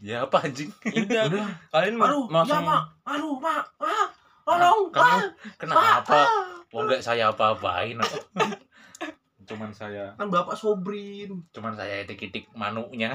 ya 0.00 0.16
apa 0.24 0.36
anjing 0.40 0.70
Ya 0.82 1.00
udah. 1.02 1.22
Udah. 1.26 1.46
Kalian 1.70 1.94
mau 1.96 2.24
langsung 2.26 2.56
iya 2.56 2.70
pak. 2.72 2.82
Aduh 3.06 3.36
pak. 3.36 3.62
Ah, 3.76 4.06
tolong 4.42 4.80
kamu 4.88 5.26
kenapa 5.56 6.20
mau 6.70 6.80
nggak 6.84 7.02
saya 7.02 7.28
apa-apain 7.28 8.00
cuman 9.50 9.70
saya 9.70 10.14
Kan 10.14 10.30
bapak 10.30 10.54
sobrin. 10.54 11.42
cuman 11.50 11.74
saya 11.74 12.00
itik-itik 12.00 12.46
manuknya 12.54 13.10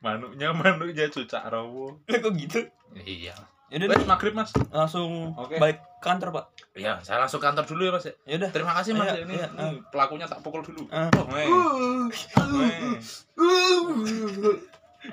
manuknya 0.00 0.48
manuknya 0.50 1.04
cucak 1.08 1.44
rawo 1.44 2.00
kok 2.04 2.32
gitu? 2.34 2.60
iya 2.96 3.32
Ya 3.68 3.80
udah 3.80 3.88
Wes, 3.90 4.06
maghrib 4.06 4.32
mas 4.32 4.48
langsung 4.70 5.34
Oke. 5.34 5.58
balik 5.58 5.80
kantor, 5.98 6.30
Pak. 6.30 6.44
iya 6.72 6.94
saya 7.00 7.18
langsung 7.18 7.38
kantor 7.38 7.64
dulu 7.66 7.80
ya 7.82 7.90
mas 7.92 8.04
ya. 8.06 8.12
Ya 8.24 8.34
udah. 8.38 8.48
terima 8.48 8.70
kasih 8.72 8.92
mas 8.92 9.08
Iya, 9.10 9.24
ini 9.24 9.34
iya, 9.34 9.46
ini 9.50 9.66
pelakunya 9.88 10.24
tak 10.24 10.40
pukul 10.40 10.60
dulu 10.62 10.86
oh. 10.86 12.06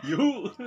Yuk. 0.03 0.55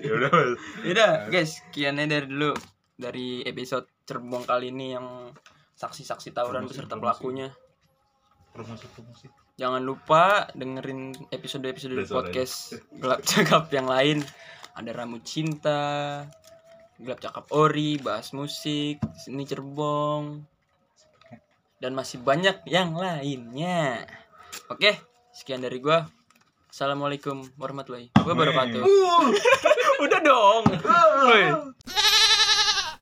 ya 0.00 0.10
udah 0.10 0.28
mas 0.28 0.58
Ya 0.82 0.90
udah, 0.90 1.10
guys, 1.28 1.50
sekiannya 1.62 2.04
dari 2.06 2.26
dulu 2.26 2.50
dari 2.98 3.46
episode 3.46 3.86
cerbong 4.02 4.42
kali 4.42 4.74
ini 4.74 4.98
yang 4.98 5.30
saksi-saksi 5.78 6.34
tawuran 6.34 6.66
Promosi, 6.66 6.74
beserta 6.74 6.94
promosi. 6.98 7.02
pelakunya. 7.06 7.48
promosi 8.50 8.86
promosi 8.90 9.26
Jangan 9.58 9.82
lupa 9.82 10.46
dengerin 10.54 11.14
episode-episode 11.34 12.06
podcast 12.10 12.78
gelap 12.94 13.22
cakap 13.26 13.66
yang 13.74 13.90
lain. 13.90 14.22
Ada 14.78 14.94
Ramu 14.94 15.18
Cinta, 15.26 16.22
Gelap 17.02 17.18
Cakap 17.18 17.50
Ori, 17.50 17.98
bahas 17.98 18.30
musik, 18.30 19.02
seni 19.18 19.42
cerbong, 19.42 20.46
dan 21.82 21.98
masih 21.98 22.22
banyak 22.22 22.62
yang 22.70 22.94
lainnya. 22.94 24.06
Oke, 24.70 24.94
sekian 25.34 25.58
dari 25.58 25.82
gua. 25.82 26.06
Assalamualaikum 26.70 27.42
warahmatullahi 27.58 28.14
wabarakatuh. 28.14 28.82
Udah 30.06 30.20
dong. 30.22 30.62